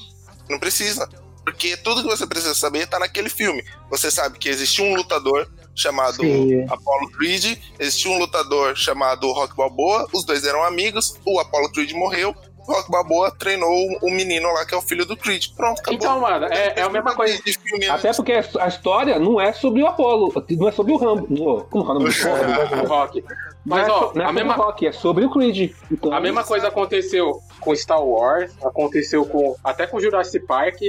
[0.49, 1.07] não precisa.
[1.43, 3.63] Porque tudo que você precisa saber tá naquele filme.
[3.89, 6.65] Você sabe que existiu um lutador chamado Sim.
[6.69, 11.91] Apollo Creed, existiu um lutador chamado Rock Balboa, os dois eram amigos, o Apollo Creed
[11.91, 12.35] morreu,
[12.67, 15.47] Rock Balboa treinou o menino lá que é o filho do Creed.
[15.55, 15.93] Pronto, acabou.
[15.95, 17.41] Então, mano, é, é a mesma coisa.
[17.43, 20.97] De filme Até porque a história não é sobre o Apollo, não é sobre o
[20.97, 21.65] Rambo.
[21.69, 23.23] Como é o nome do Rock.
[23.65, 25.29] Não Mas, é, ó, so- não é a sobre mesma, o Rock, é sobre o
[25.29, 25.71] Creed.
[25.91, 30.81] Então, A mesma coisa aconteceu com Star Wars, aconteceu com até com Jurassic Park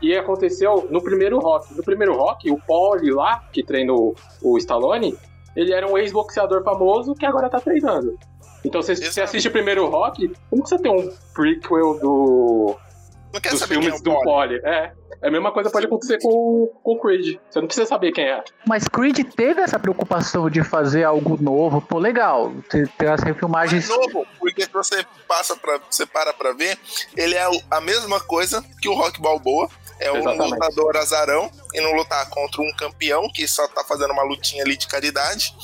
[0.00, 1.72] e aconteceu no primeiro Rock.
[1.74, 5.16] No primeiro Rock, o Polly lá, que treina o, o Stallone,
[5.54, 8.18] ele era um ex-boxeador famoso que agora tá treinando.
[8.64, 12.76] Então você, você assiste o primeiro Rock, como que você tem um prequel do
[13.32, 14.24] Não quer dos saber quem é filmes o do Poli.
[14.24, 14.60] Poli.
[14.64, 14.92] É.
[15.20, 17.38] É a mesma coisa pode acontecer com, com o Creed.
[17.48, 18.42] Você não precisa saber quem é.
[18.66, 21.80] Mas Creed teve essa preocupação de fazer algo novo.
[21.80, 22.52] Pô, legal.
[22.68, 23.88] Ter, ter as refilmagens.
[23.88, 26.76] É novo, porque se você passa pra, você para pra ver,
[27.16, 29.68] ele é o- a mesma coisa que o Rock Balboa.
[30.00, 30.50] É um Exatamente.
[30.54, 34.76] lutador azarão e não lutar contra um campeão que só tá fazendo uma lutinha ali
[34.76, 35.54] de caridade.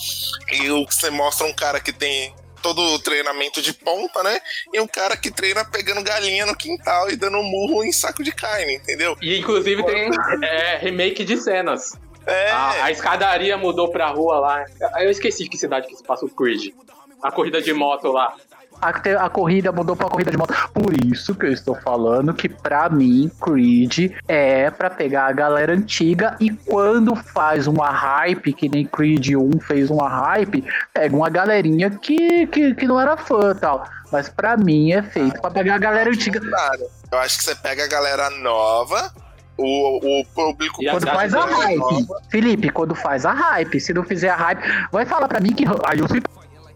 [0.52, 2.32] E o- você mostra um cara que tem
[2.62, 4.38] todo o treinamento de ponta, né?
[4.72, 8.22] E um cara que treina pegando galinha no quintal e dando um murro em saco
[8.22, 9.16] de carne, entendeu?
[9.20, 10.10] E inclusive tem
[10.42, 11.92] é, remake de cenas.
[12.26, 14.64] É, A, a escadaria mudou pra rua lá.
[14.98, 16.74] Eu esqueci de que cidade que se passa o Creed.
[17.22, 18.34] A corrida de moto lá.
[18.80, 20.54] A, a corrida mudou pra corrida de moto.
[20.72, 25.72] Por isso que eu estou falando que, pra mim, Creed é pra pegar a galera
[25.72, 30.64] antiga e quando faz uma hype, que nem Creed 1 fez uma hype,
[30.94, 33.84] pega uma galerinha que, que, que não era fã e tal.
[34.10, 36.40] Mas pra mim é feito pra pegar a galera antiga.
[36.40, 36.86] Claro.
[37.10, 39.12] Eu acho que você pega a galera nova,
[39.56, 40.82] o, o público.
[40.90, 41.78] Quando faz a é hype.
[41.78, 42.22] nova.
[42.30, 43.80] Felipe, quando faz a hype.
[43.80, 44.62] Se não fizer a hype,
[44.92, 45.64] vai falar pra mim que.
[45.84, 46.30] Aí eu sempre.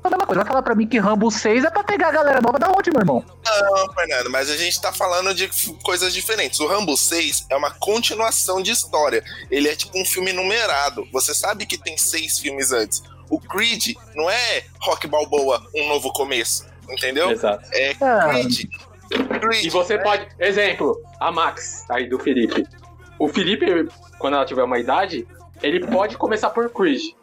[0.04, 2.40] A mesma coisa, vai falar pra mim que Rambo 6 é pra pegar a galera
[2.40, 3.24] nova da onde, meu irmão?
[3.44, 5.48] Não, Fernando, mas a gente tá falando de
[5.82, 6.58] coisas diferentes.
[6.58, 9.22] O Rambo 6 é uma continuação de história.
[9.50, 11.06] Ele é tipo um filme numerado.
[11.12, 13.02] Você sabe que tem seis filmes antes.
[13.30, 16.66] O Creed não é Rock Balboa, um novo começo.
[16.90, 17.30] Entendeu?
[17.30, 17.64] Exato.
[17.72, 18.28] É Ah.
[18.30, 18.68] Creed.
[19.40, 19.64] Creed.
[19.64, 20.26] E você pode.
[20.38, 22.66] Exemplo, a Max, aí do Felipe.
[23.18, 23.66] O Felipe,
[24.18, 25.26] quando ela tiver uma idade,
[25.62, 27.14] ele pode começar por Creed.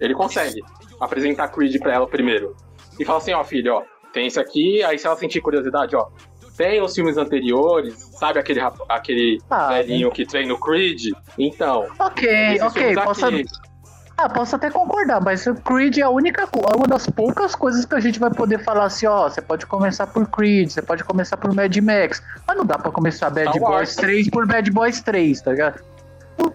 [0.00, 0.60] Ele consegue
[1.00, 2.54] apresentar Creed pra ela primeiro.
[2.98, 3.82] E fala assim, ó, filho, ó,
[4.12, 6.08] tem isso aqui, aí se ela sentir curiosidade, ó.
[6.56, 11.12] Tem os filmes anteriores, sabe aquele, aquele Ah, velhinho que treina o Creed?
[11.38, 13.44] Então, Ok, ok, posso, aqui.
[14.18, 17.86] ah, posso até concordar, mas o Creed é a única, é uma das poucas coisas
[17.86, 21.02] que a gente vai poder falar assim, ó, você pode começar por Creed, você pode
[21.02, 23.94] começar por Mad Max, mas não dá pra começar Bad Star Wars.
[23.94, 25.82] Boys 3 por Bad Boys 3, tá ligado?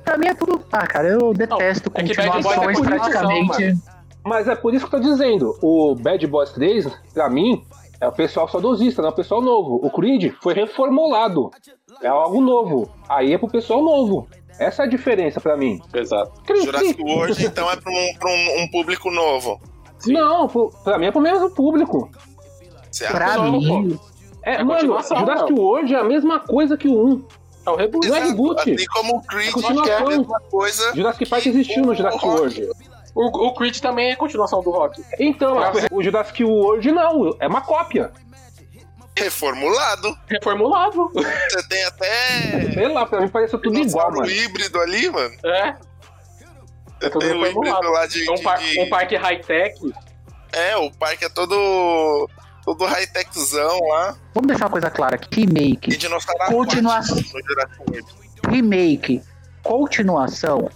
[0.04, 0.64] Pra mim é tudo.
[0.72, 3.95] Ah, cara, eu detesto é que Bad Boys é continuações continuação, praticamente.
[4.26, 7.64] Mas é por isso que eu tô dizendo, o Bad Boys 3, pra mim,
[8.02, 9.80] é o pessoal saudosista, não é o pessoal novo.
[9.84, 11.52] O Creed foi reformulado.
[12.02, 12.90] É algo novo.
[13.08, 14.28] Aí é pro pessoal novo.
[14.60, 15.80] Essa é a diferença pra mim.
[15.94, 16.32] Exato.
[16.64, 19.60] Jurassic World, então, é pra um, pra um- um público novo.
[20.08, 22.10] Não, pro- pra mim é pro mesmo público.
[22.92, 23.38] Você Pra acha?
[23.44, 24.00] Não, mim,
[24.44, 25.56] É, É mano, Jurassic não.
[25.58, 27.24] World é a mesma coisa que o 1.
[27.66, 28.08] É o reboot.
[28.08, 28.32] Não é Exato.
[28.32, 28.74] reboot.
[28.74, 29.54] Assim como o Creed
[29.88, 30.94] É é a mesma coisa.
[30.96, 32.70] Jurassic Park existiu no Jurassic World.
[33.16, 35.02] O, o Creed também é continuação do Rock.
[35.18, 35.58] Então,
[35.92, 38.12] o Jurassic World não, é uma cópia.
[39.18, 40.18] Reformulado.
[40.28, 41.10] Reformulado.
[41.14, 42.72] Você tem até.
[42.74, 44.30] Sei lá, pra mim parece tudo igual, mano.
[44.30, 45.34] híbrido ali, mano.
[45.46, 45.76] É.
[47.00, 47.90] Você tudo tem o híbrido reformulado.
[47.92, 48.28] lá de.
[48.28, 49.94] É um, par- de- um parque high-tech.
[50.52, 52.30] É, o parque é todo.
[52.66, 54.18] Todo high-techzão lá.
[54.34, 57.16] vamos deixar uma coisa clara aqui: E remake, dinossauro Continuação.
[58.50, 59.22] remake,
[59.64, 60.70] continuação.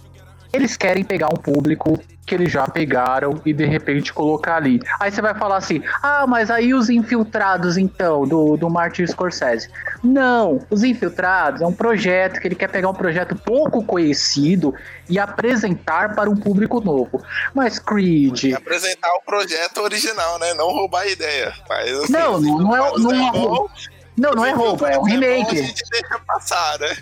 [0.52, 1.98] Eles querem pegar um público
[2.30, 4.80] que eles já pegaram e de repente colocar ali.
[5.00, 9.68] Aí você vai falar assim: ah, mas aí os infiltrados então, do, do Martin Scorsese.
[10.02, 14.72] Não, os infiltrados é um projeto que ele quer pegar um projeto pouco conhecido
[15.08, 17.20] e apresentar para um público novo.
[17.52, 18.44] Mas Creed.
[18.44, 20.54] E apresentar o projeto original, né?
[20.54, 21.52] Não roubar a ideia.
[21.68, 23.70] Mas, assim, Não, não, não é, não é bom, roubo.
[24.16, 25.58] Não, não é roubo, é um bom, remake.
[25.58, 26.96] A gente deixa passar, né?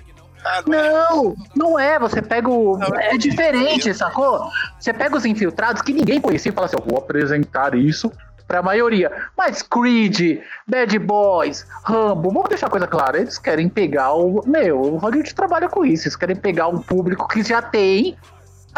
[0.66, 1.98] Não Não, é.
[1.98, 2.76] Você pega o.
[2.78, 4.48] Não, É é diferente, sacou?
[4.78, 8.12] Você pega os infiltrados que ninguém conhecia e fala assim: eu vou apresentar isso
[8.46, 9.12] pra maioria.
[9.36, 13.20] Mas Creed, Bad Boys, Rambo, vamos deixar a coisa clara.
[13.20, 14.42] Eles querem pegar o.
[14.46, 16.04] Meu, o Hollywood trabalha com isso.
[16.08, 18.16] Eles querem pegar um público que já tem.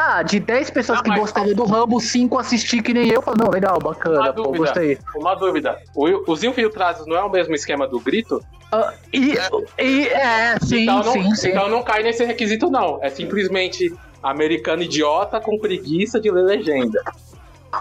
[0.02, 3.20] Ah, de 10 pessoas Não, que mas- gostavam do Rambo, 5 assistir que nem eu.
[3.20, 4.64] Falo, não, legal, bacana, Uma pô, dúvida.
[4.64, 4.98] gostei.
[5.14, 5.78] Uma dúvida.
[5.94, 8.42] O- os infiltrados não é o mesmo esquema do grito?
[8.72, 9.34] Ah, e,
[9.78, 11.48] e, é, sim, então, não, sim, sim.
[11.50, 12.98] então não cai nesse requisito, não.
[13.02, 17.02] É simplesmente americano idiota com preguiça de ler legenda.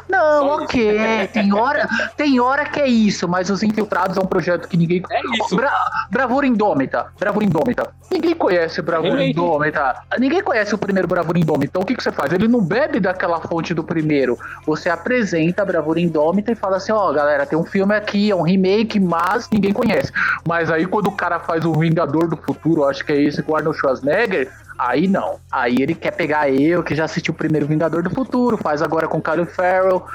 [0.07, 1.27] Não, Só ok.
[1.33, 5.03] Tem hora, tem hora que é isso, mas os Infiltrados é um projeto que ninguém.
[5.09, 5.55] É isso.
[5.55, 5.71] Bra
[6.09, 7.07] Bravura Indômita.
[7.19, 7.91] Bravura Indômita.
[8.11, 9.31] Ninguém conhece o Bravura Remake.
[9.31, 9.95] Indômita.
[10.17, 11.65] Ninguém conhece o primeiro Bravura Indômita.
[11.65, 12.33] Então o que, que você faz?
[12.33, 14.37] Ele não bebe daquela fonte do primeiro.
[14.65, 18.35] Você apresenta a Bravura Indômita e fala assim: ó, galera, tem um filme aqui, é
[18.35, 20.11] um remake, mas ninguém conhece.
[20.47, 23.53] Mas aí quando o cara faz o Vingador do Futuro, acho que é esse com
[23.53, 24.49] o Arnold Schwarzenegger.
[24.79, 25.41] Aí não.
[25.51, 29.09] Aí ele quer pegar eu, que já assisti o primeiro Vingador do Futuro, faz agora
[29.09, 30.05] com o Colin Farrell.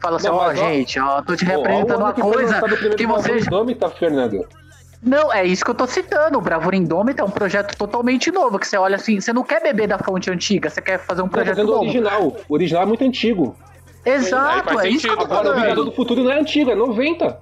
[0.00, 2.60] Fala assim, Não, ó, gente, ó, tô te representando uma coisa
[2.96, 3.46] que vocês.
[3.46, 4.46] Indômita, Fernando.
[5.02, 6.38] Não, é isso que eu tô citando.
[6.38, 9.62] O Bravura Indômita é um projeto totalmente novo, que você olha assim, você não quer
[9.62, 11.80] beber da fonte antiga, você quer fazer um Tá projeto novo.
[11.82, 12.34] original.
[12.48, 13.54] O original é muito antigo.
[14.06, 15.32] Exato, Aí faz é isso que eu tô sentido.
[15.34, 15.62] Agora o falando.
[15.62, 17.38] Vingador do Futuro não é antigo, é 90.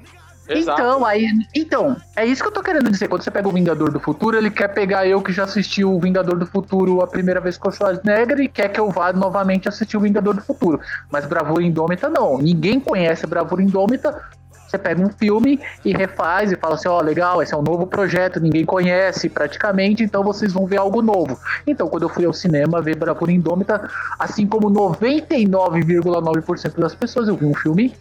[0.49, 3.07] Então, aí, então, é isso que eu tô querendo dizer.
[3.09, 6.01] Quando você pega o Vingador do Futuro, ele quer pegar eu que já assisti o
[6.01, 9.68] Vingador do Futuro a primeira vez com o Schwarzenegger e quer que eu vá novamente
[9.68, 10.80] assistir o Vingador do Futuro.
[11.11, 12.38] Mas Bravura Indômita não.
[12.38, 14.20] Ninguém conhece Bravura Indômita.
[14.66, 17.86] Você pega um filme e refaz e fala assim: ó, legal, esse é um novo
[17.86, 21.38] projeto, ninguém conhece praticamente, então vocês vão ver algo novo.
[21.66, 23.86] Então, quando eu fui ao cinema ver Bravura Indômita,
[24.18, 27.95] assim como 99,9% das pessoas, eu vi um filme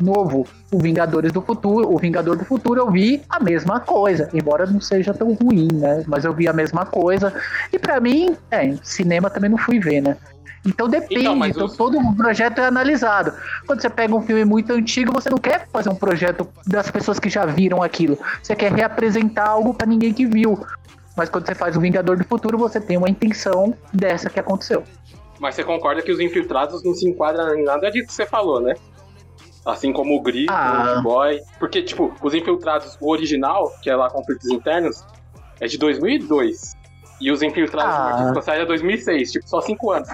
[0.00, 4.66] novo, o Vingadores do Futuro, o Vingador do Futuro eu vi a mesma coisa, embora
[4.66, 6.04] não seja tão ruim, né?
[6.06, 7.32] Mas eu vi a mesma coisa.
[7.72, 10.16] E pra mim, é, cinema também não fui ver, né?
[10.66, 13.32] Então depende, Então, então, os- todo o projeto é analisado.
[13.66, 17.18] Quando você pega um filme muito antigo, você não quer fazer um projeto das pessoas
[17.18, 18.18] que já viram aquilo.
[18.42, 20.58] Você quer reapresentar algo pra ninguém que viu.
[21.16, 24.82] Mas quando você faz o Vingador do Futuro, você tem uma intenção dessa que aconteceu.
[25.40, 28.60] Mas você concorda que os infiltrados não se enquadram em nada disso que você falou,
[28.60, 28.74] né?
[29.68, 30.96] Assim como o Grifo, Ah.
[30.98, 31.40] o Boy.
[31.58, 35.04] Porque, tipo, os infiltrados, o original, que é lá Conflitos Internos,
[35.60, 36.74] é de 2002.
[37.20, 37.98] E os infiltrados Ah.
[38.10, 40.08] Martin Scorsese é 2006, tipo, só 5 anos.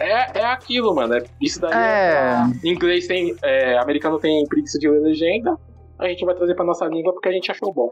[0.00, 1.14] É, é aquilo, mano.
[1.14, 2.36] é- Isso daí É.
[2.64, 3.34] Em inglês tem.
[3.42, 5.56] é, americano tem preguiça de ler legenda.
[5.98, 7.90] A gente vai trazer pra nossa língua porque a gente achou bom.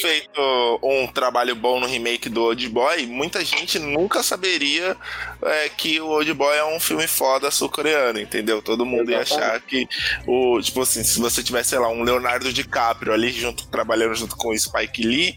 [0.00, 4.96] Feito um trabalho bom no remake do Old Boy, muita gente nunca saberia
[5.42, 8.62] é, que o Old Boy é um filme foda sul-coreano, entendeu?
[8.62, 9.44] Todo mundo ia Exatamente.
[9.44, 9.88] achar que
[10.26, 14.36] o tipo assim, se você tivesse, sei lá, um Leonardo DiCaprio ali junto trabalhando junto
[14.36, 15.36] com o Spike Lee,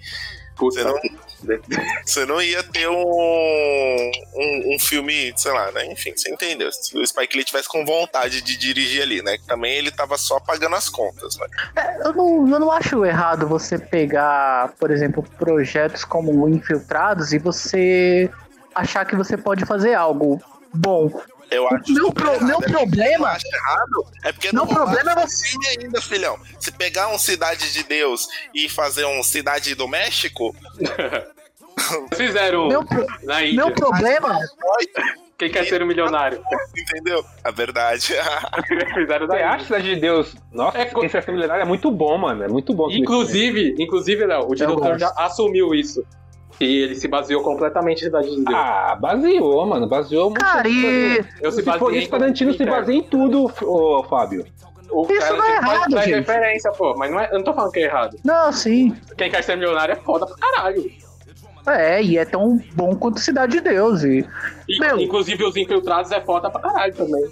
[0.58, 0.96] você não,
[2.06, 5.86] você não ia ter um, um, um filme, sei lá, né?
[5.92, 6.72] Enfim, você entendeu?
[6.72, 9.38] Se o Spike Lee tivesse com vontade de dirigir ali, né?
[9.48, 11.48] Também ele tava só pagando as contas, né?
[12.04, 18.30] Eu não, eu não acho errado você pegar, por exemplo, projetos como Infiltrados e você
[18.74, 20.42] achar que você pode fazer algo
[20.74, 21.22] bom.
[21.52, 22.46] Eu acho Meu, pro- errado.
[22.48, 23.28] meu É problema.
[23.30, 24.06] acho errado.
[24.24, 26.40] É porque Meu não problema é rolava filme ainda, filhão.
[26.60, 30.56] Se pegar um Cidade de Deus e fazer um Cidade do México,
[32.16, 33.66] Fizeram Meu, pro- na Índia.
[33.66, 34.38] meu problema.
[35.38, 36.42] Quem quer ser um milionário?
[36.78, 37.26] entendeu?
[37.44, 38.14] A verdade.
[38.94, 39.66] Fizeram Você Índia.
[39.66, 40.36] Cidade de Deus?
[40.52, 42.44] Nossa, É co- esse é milionário é muito bom, mano.
[42.44, 42.90] É muito bom.
[42.92, 46.06] Inclusive, inclusive, Léo, o diretor já assumiu isso.
[46.64, 48.44] E ele se baseou completamente em Cidade de.
[48.44, 48.56] Deus.
[48.56, 49.88] Ah, baseou, mano.
[49.88, 50.40] Baseou muito.
[50.40, 51.24] Cara, e.
[51.42, 54.46] eu Se for isso, Tarantino se baseia em tudo, ô Fábio.
[54.92, 56.16] O Isso cara não é errado, faz gente.
[56.16, 56.94] referência, pô.
[56.98, 58.18] Mas não é, eu não tô falando que é errado.
[58.26, 58.94] Não, sim.
[59.18, 60.84] Quem quer ser milionário é foda pra caralho.
[61.68, 64.04] É, e é tão bom quanto Cidade de Deus.
[64.04, 64.28] E,
[64.68, 65.00] E, Meu.
[65.00, 67.24] Inclusive, os infiltrados é foda pra caralho também.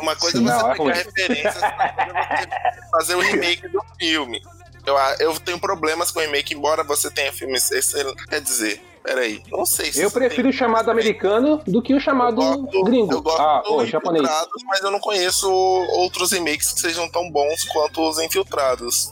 [0.00, 2.48] Uma coisa Sim, é não, você é pegar outra coisa é você
[2.90, 4.42] fazer o remake do filme.
[4.86, 8.24] Eu, a- eu tenho problemas com o remake, embora você tenha filmes excelentes.
[8.26, 12.40] Quer dizer, peraí, não sei se Eu prefiro o chamado americano do que o chamado
[12.40, 13.12] Eu gosto- gringo.
[13.12, 14.24] Eu gosto ah, do japonês.
[14.24, 19.10] Infiltrados, mas eu não conheço outros remakes que sejam tão bons quanto os Infiltrados.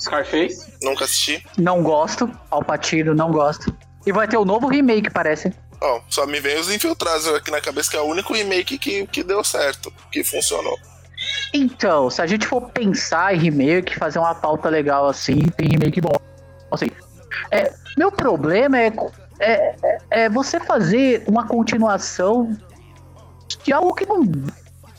[0.00, 0.72] Scarface?
[0.82, 1.44] Nunca assisti.
[1.58, 2.30] não gosto.
[2.50, 3.74] Alpatino, não gosto.
[4.06, 5.52] E vai ter o novo remake, parece.
[5.82, 9.06] Ó, só me vem os Infiltrados aqui na cabeça, que é o único remake que,
[9.06, 10.78] que deu certo, que funcionou.
[11.52, 16.00] Então, se a gente for pensar em remake, fazer uma pauta legal assim, tem remake
[16.00, 16.12] bom.
[16.70, 16.86] Assim,
[17.50, 18.92] é, meu problema é,
[19.40, 19.76] é,
[20.10, 22.56] é- você fazer uma continuação
[23.64, 24.22] de algo que não,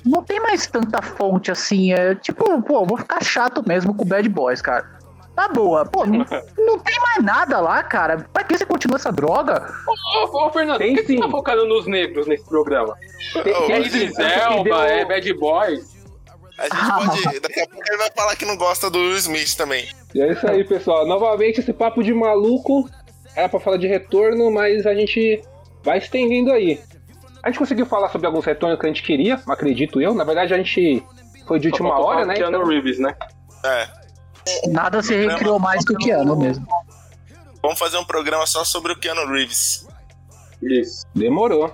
[0.06, 1.94] não tem mais tanta fonte assim.
[1.94, 5.00] É tipo, pô, vou ficar chato mesmo com Bad Boys, cara.
[5.34, 6.18] Tá boa, pô, não,
[6.58, 8.26] não tem mais nada lá, cara.
[8.34, 9.74] Pra que você continua essa droga?
[9.88, 11.20] Ô, ô, ô, Fernando, Tem por que você sim.
[11.22, 12.98] tá focando nos negros nesse programa?
[13.34, 15.91] Tem- tem É Idris Elba, deu- é Bad Boys.
[16.62, 17.40] A gente pode.
[17.40, 19.88] Daqui a pouco ele vai falar que não gosta do Will Smith também.
[20.14, 21.08] E é isso aí, pessoal.
[21.08, 22.90] Novamente, esse papo de maluco
[23.36, 25.42] era pra falar de retorno, mas a gente
[25.84, 26.82] vai estendendo aí.
[27.44, 30.14] A gente conseguiu falar sobre alguns retornos que a gente queria, acredito eu.
[30.14, 31.04] Na verdade, a gente
[31.48, 32.36] foi de última hora, né?
[32.36, 33.16] Keanu Então, Reeves, né?
[33.66, 33.88] É.
[34.68, 36.66] Nada se recriou mais que o Keanu mesmo.
[37.62, 39.88] Vamos fazer um programa só sobre o Keanu Reeves.
[40.62, 41.06] Isso.
[41.16, 41.72] demorou.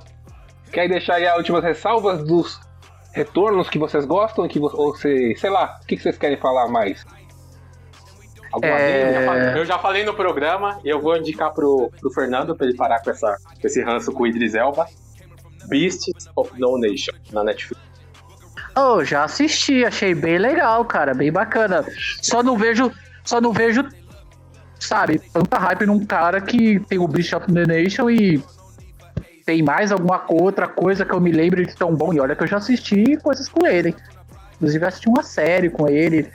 [0.71, 2.59] Quer deixar aí as últimas ressalvas dos
[3.13, 4.47] retornos que vocês gostam?
[4.47, 7.05] Que vo- ou se, sei lá, o que que vocês querem falar mais?
[8.61, 9.57] É, adendo?
[9.57, 13.01] Eu já falei no programa e eu vou indicar pro, pro Fernando pra ele parar
[13.03, 14.87] com, essa, com esse ranço com o Idris Elba.
[15.67, 17.81] Beasts of No Nation, na Netflix.
[18.75, 21.83] Oh, já assisti, achei bem legal, cara, bem bacana.
[22.21, 22.89] Só não vejo,
[23.25, 23.83] só não vejo,
[24.79, 28.41] sabe, tanta hype num cara que tem o Beast of the Nation e
[29.47, 32.13] tem mais alguma outra coisa que eu me lembro de tão bom.
[32.13, 33.95] E olha que eu já assisti coisas com ele.
[34.55, 36.29] Inclusive assisti uma série com ele,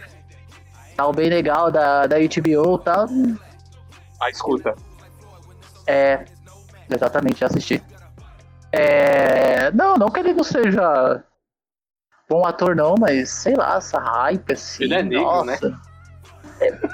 [0.97, 3.07] tal bem legal da, da HBO, tal.
[4.19, 4.75] Ah, escuta.
[5.87, 6.25] É,
[6.91, 7.83] exatamente, já assisti.
[8.73, 11.23] É, não, não que ele não seja
[12.27, 14.85] bom ator não, mas sei lá, essa hype assim.
[14.85, 15.69] Ele é negro, nossa.
[15.69, 15.79] né?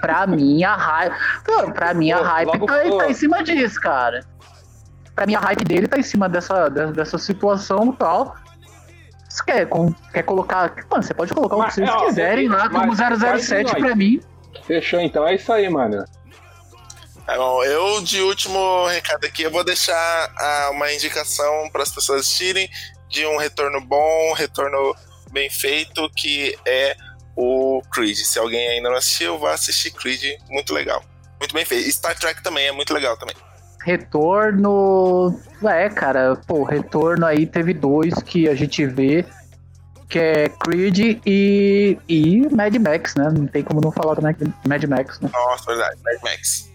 [0.01, 1.15] pra mim a hype.
[1.47, 2.99] Não, pra mim a Pô, hype logo- tá, pô.
[2.99, 4.25] tá em cima disso, cara.
[5.19, 8.37] Pra mim a hype dele tá em cima dessa, de- dessa situação e tal.
[9.29, 10.73] Você quer, com- quer colocar.
[10.89, 13.83] Mano, você pode colocar o que vocês ó, quiserem lá como mas faz 007 nós.
[13.83, 14.21] pra mim.
[14.65, 16.05] Fechou então, é isso aí, mano.
[17.27, 19.95] Tá bom, eu de último recado aqui, eu vou deixar
[20.39, 22.71] ah, uma indicação para as pessoas assistirem
[23.09, 24.95] de um retorno bom, um retorno
[25.33, 26.97] bem feito, que é
[27.35, 28.17] o Creed.
[28.19, 31.03] Se alguém ainda não assistiu, vá assistir Creed, muito legal.
[31.41, 31.91] Muito bem feito.
[31.91, 33.35] Star Trek também é muito legal também.
[33.85, 35.39] Retorno.
[35.65, 39.25] É, cara, pô, retorno aí teve dois que a gente vê.
[40.09, 43.31] Que é Creed e, e Mad Max, né?
[43.31, 45.31] Não tem como não falar do Mad Mad Max, né?
[45.33, 46.69] Nossa, verdade, Mad Max.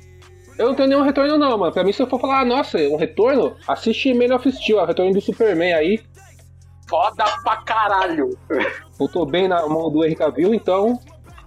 [0.58, 1.74] Eu não tenho nenhum retorno, não, mano.
[1.74, 4.86] Pra mim, se eu for falar, ah, nossa, um retorno, assiste Man of Steel, o
[4.86, 6.00] retorno do Superman aí.
[6.88, 8.38] Foda pra caralho.
[9.00, 11.00] Voltou bem na mão do Henry Cavill, então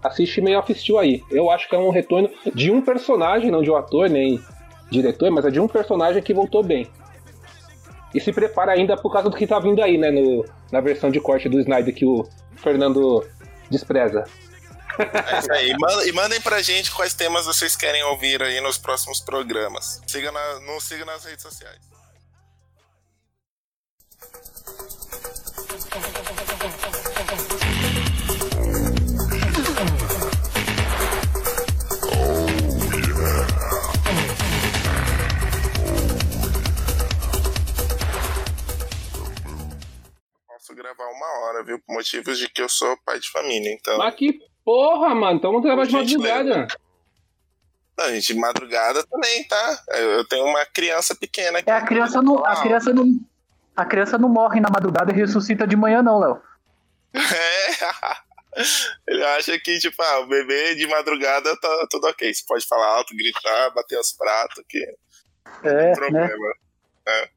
[0.02, 1.22] assiste Man of Steel aí.
[1.30, 4.40] Eu acho que é um retorno de um personagem, não de um ator, nem
[4.90, 6.90] diretor, mas é de um personagem que voltou bem.
[8.14, 11.10] E se prepara ainda por causa do que tá vindo aí, né, no, na versão
[11.10, 12.26] de corte do Snyder que o
[12.56, 13.26] Fernando
[13.70, 14.24] despreza.
[14.98, 15.70] É isso aí.
[15.70, 20.00] E manda- mandem pra gente quais temas vocês querem ouvir aí nos próximos programas.
[20.06, 21.80] Siga na, nos siga nas redes sociais.
[40.76, 41.80] Gravar uma hora, viu?
[41.80, 43.98] Por motivos de que eu sou pai de família, então.
[43.98, 46.66] Mas que porra, mano, então vamos gravar de madrugada.
[47.98, 49.84] Não, gente, de madrugada também, tá?
[49.88, 51.70] Eu tenho uma criança pequena aqui.
[51.70, 52.44] É, a criança não.
[52.44, 53.06] A criança não.
[53.74, 56.40] A criança não morre na madrugada e ressuscita de manhã, não, Léo.
[57.14, 58.26] É.
[59.06, 62.32] Ele acha que, tipo, ah, o bebê de madrugada tá tudo ok.
[62.32, 64.80] Você pode falar alto, gritar, bater os pratos, que
[65.62, 66.26] não É, tem né?
[66.26, 66.54] problema.
[67.06, 67.30] É.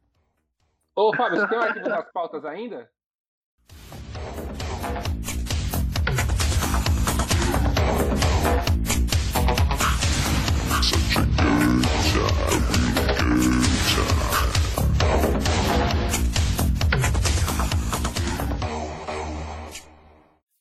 [0.96, 2.90] Ô, Fábio, você tem o arquivo das pautas ainda?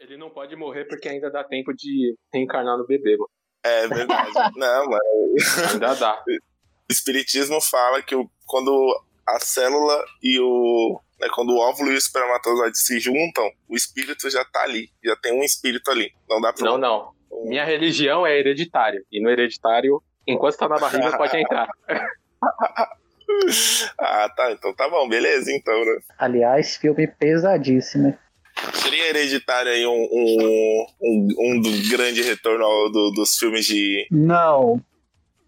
[0.09, 3.29] Ele não pode morrer porque ainda dá tempo de reencarnar no bebê, mano.
[3.63, 4.33] É verdade.
[4.57, 5.03] Não, mano.
[5.71, 6.25] Ainda dá.
[6.27, 8.15] O Espiritismo fala que
[8.47, 10.99] quando a célula e o.
[11.21, 14.89] Né, quando o óvulo e o espermatozoide se juntam, o espírito já tá ali.
[15.05, 16.11] Já tem um espírito ali.
[16.27, 16.65] Não dá pra.
[16.65, 17.13] Não, não.
[17.45, 19.05] Minha religião é hereditário.
[19.13, 21.69] E no hereditário, enquanto tá na barriga, pode entrar.
[23.99, 24.53] ah, tá.
[24.53, 25.07] Então tá bom.
[25.07, 25.99] Beleza, então, né?
[26.17, 28.17] Aliás, filme pesadíssimo.
[28.75, 34.07] Seria hereditário aí um, um, um, um grande retorno ao- do- dos filmes de.
[34.11, 34.81] Não.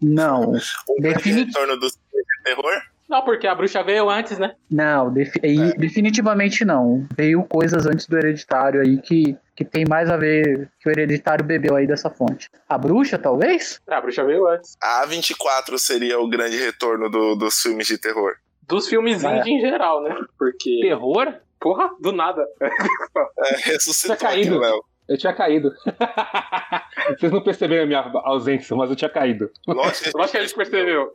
[0.01, 0.53] Não.
[0.89, 2.81] Um grande Defini- retorno dos filmes de terror?
[3.09, 4.55] Não, porque a bruxa veio antes, né?
[4.69, 7.05] Não, defi- e definitivamente não.
[7.17, 11.43] Veio coisas antes do Hereditário aí que, que tem mais a ver que o Hereditário
[11.43, 12.49] bebeu aí dessa fonte.
[12.69, 13.81] A bruxa, talvez?
[13.89, 14.77] Ah, a bruxa veio antes.
[14.81, 18.35] A A24 seria o grande retorno do- dos filmes de terror.
[18.65, 19.39] Dos filmes É.
[19.39, 20.15] indie em geral, né?
[20.39, 20.79] Porque.
[20.81, 21.35] Terror?
[21.61, 22.45] Porra, do nada.
[23.37, 24.55] É, ressuscitou Tinha caído.
[24.55, 24.83] aqui, Léo.
[25.07, 25.71] Eu tinha caído.
[27.19, 29.51] Vocês não perceberam a minha ausência, mas eu tinha caído.
[29.67, 31.11] Lógico Lógico que a gente percebeu.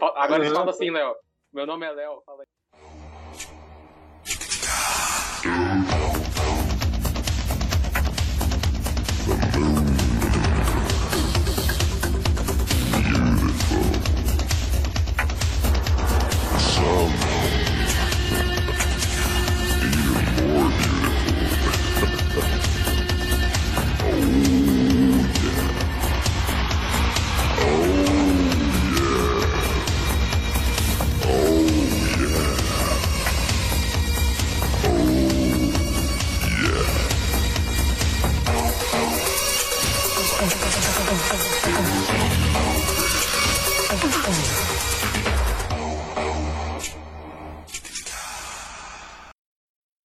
[0.00, 1.14] Agora a gente fala assim, Léo.
[1.52, 2.22] Meu nome é Léo.
[2.26, 2.46] Fala aí.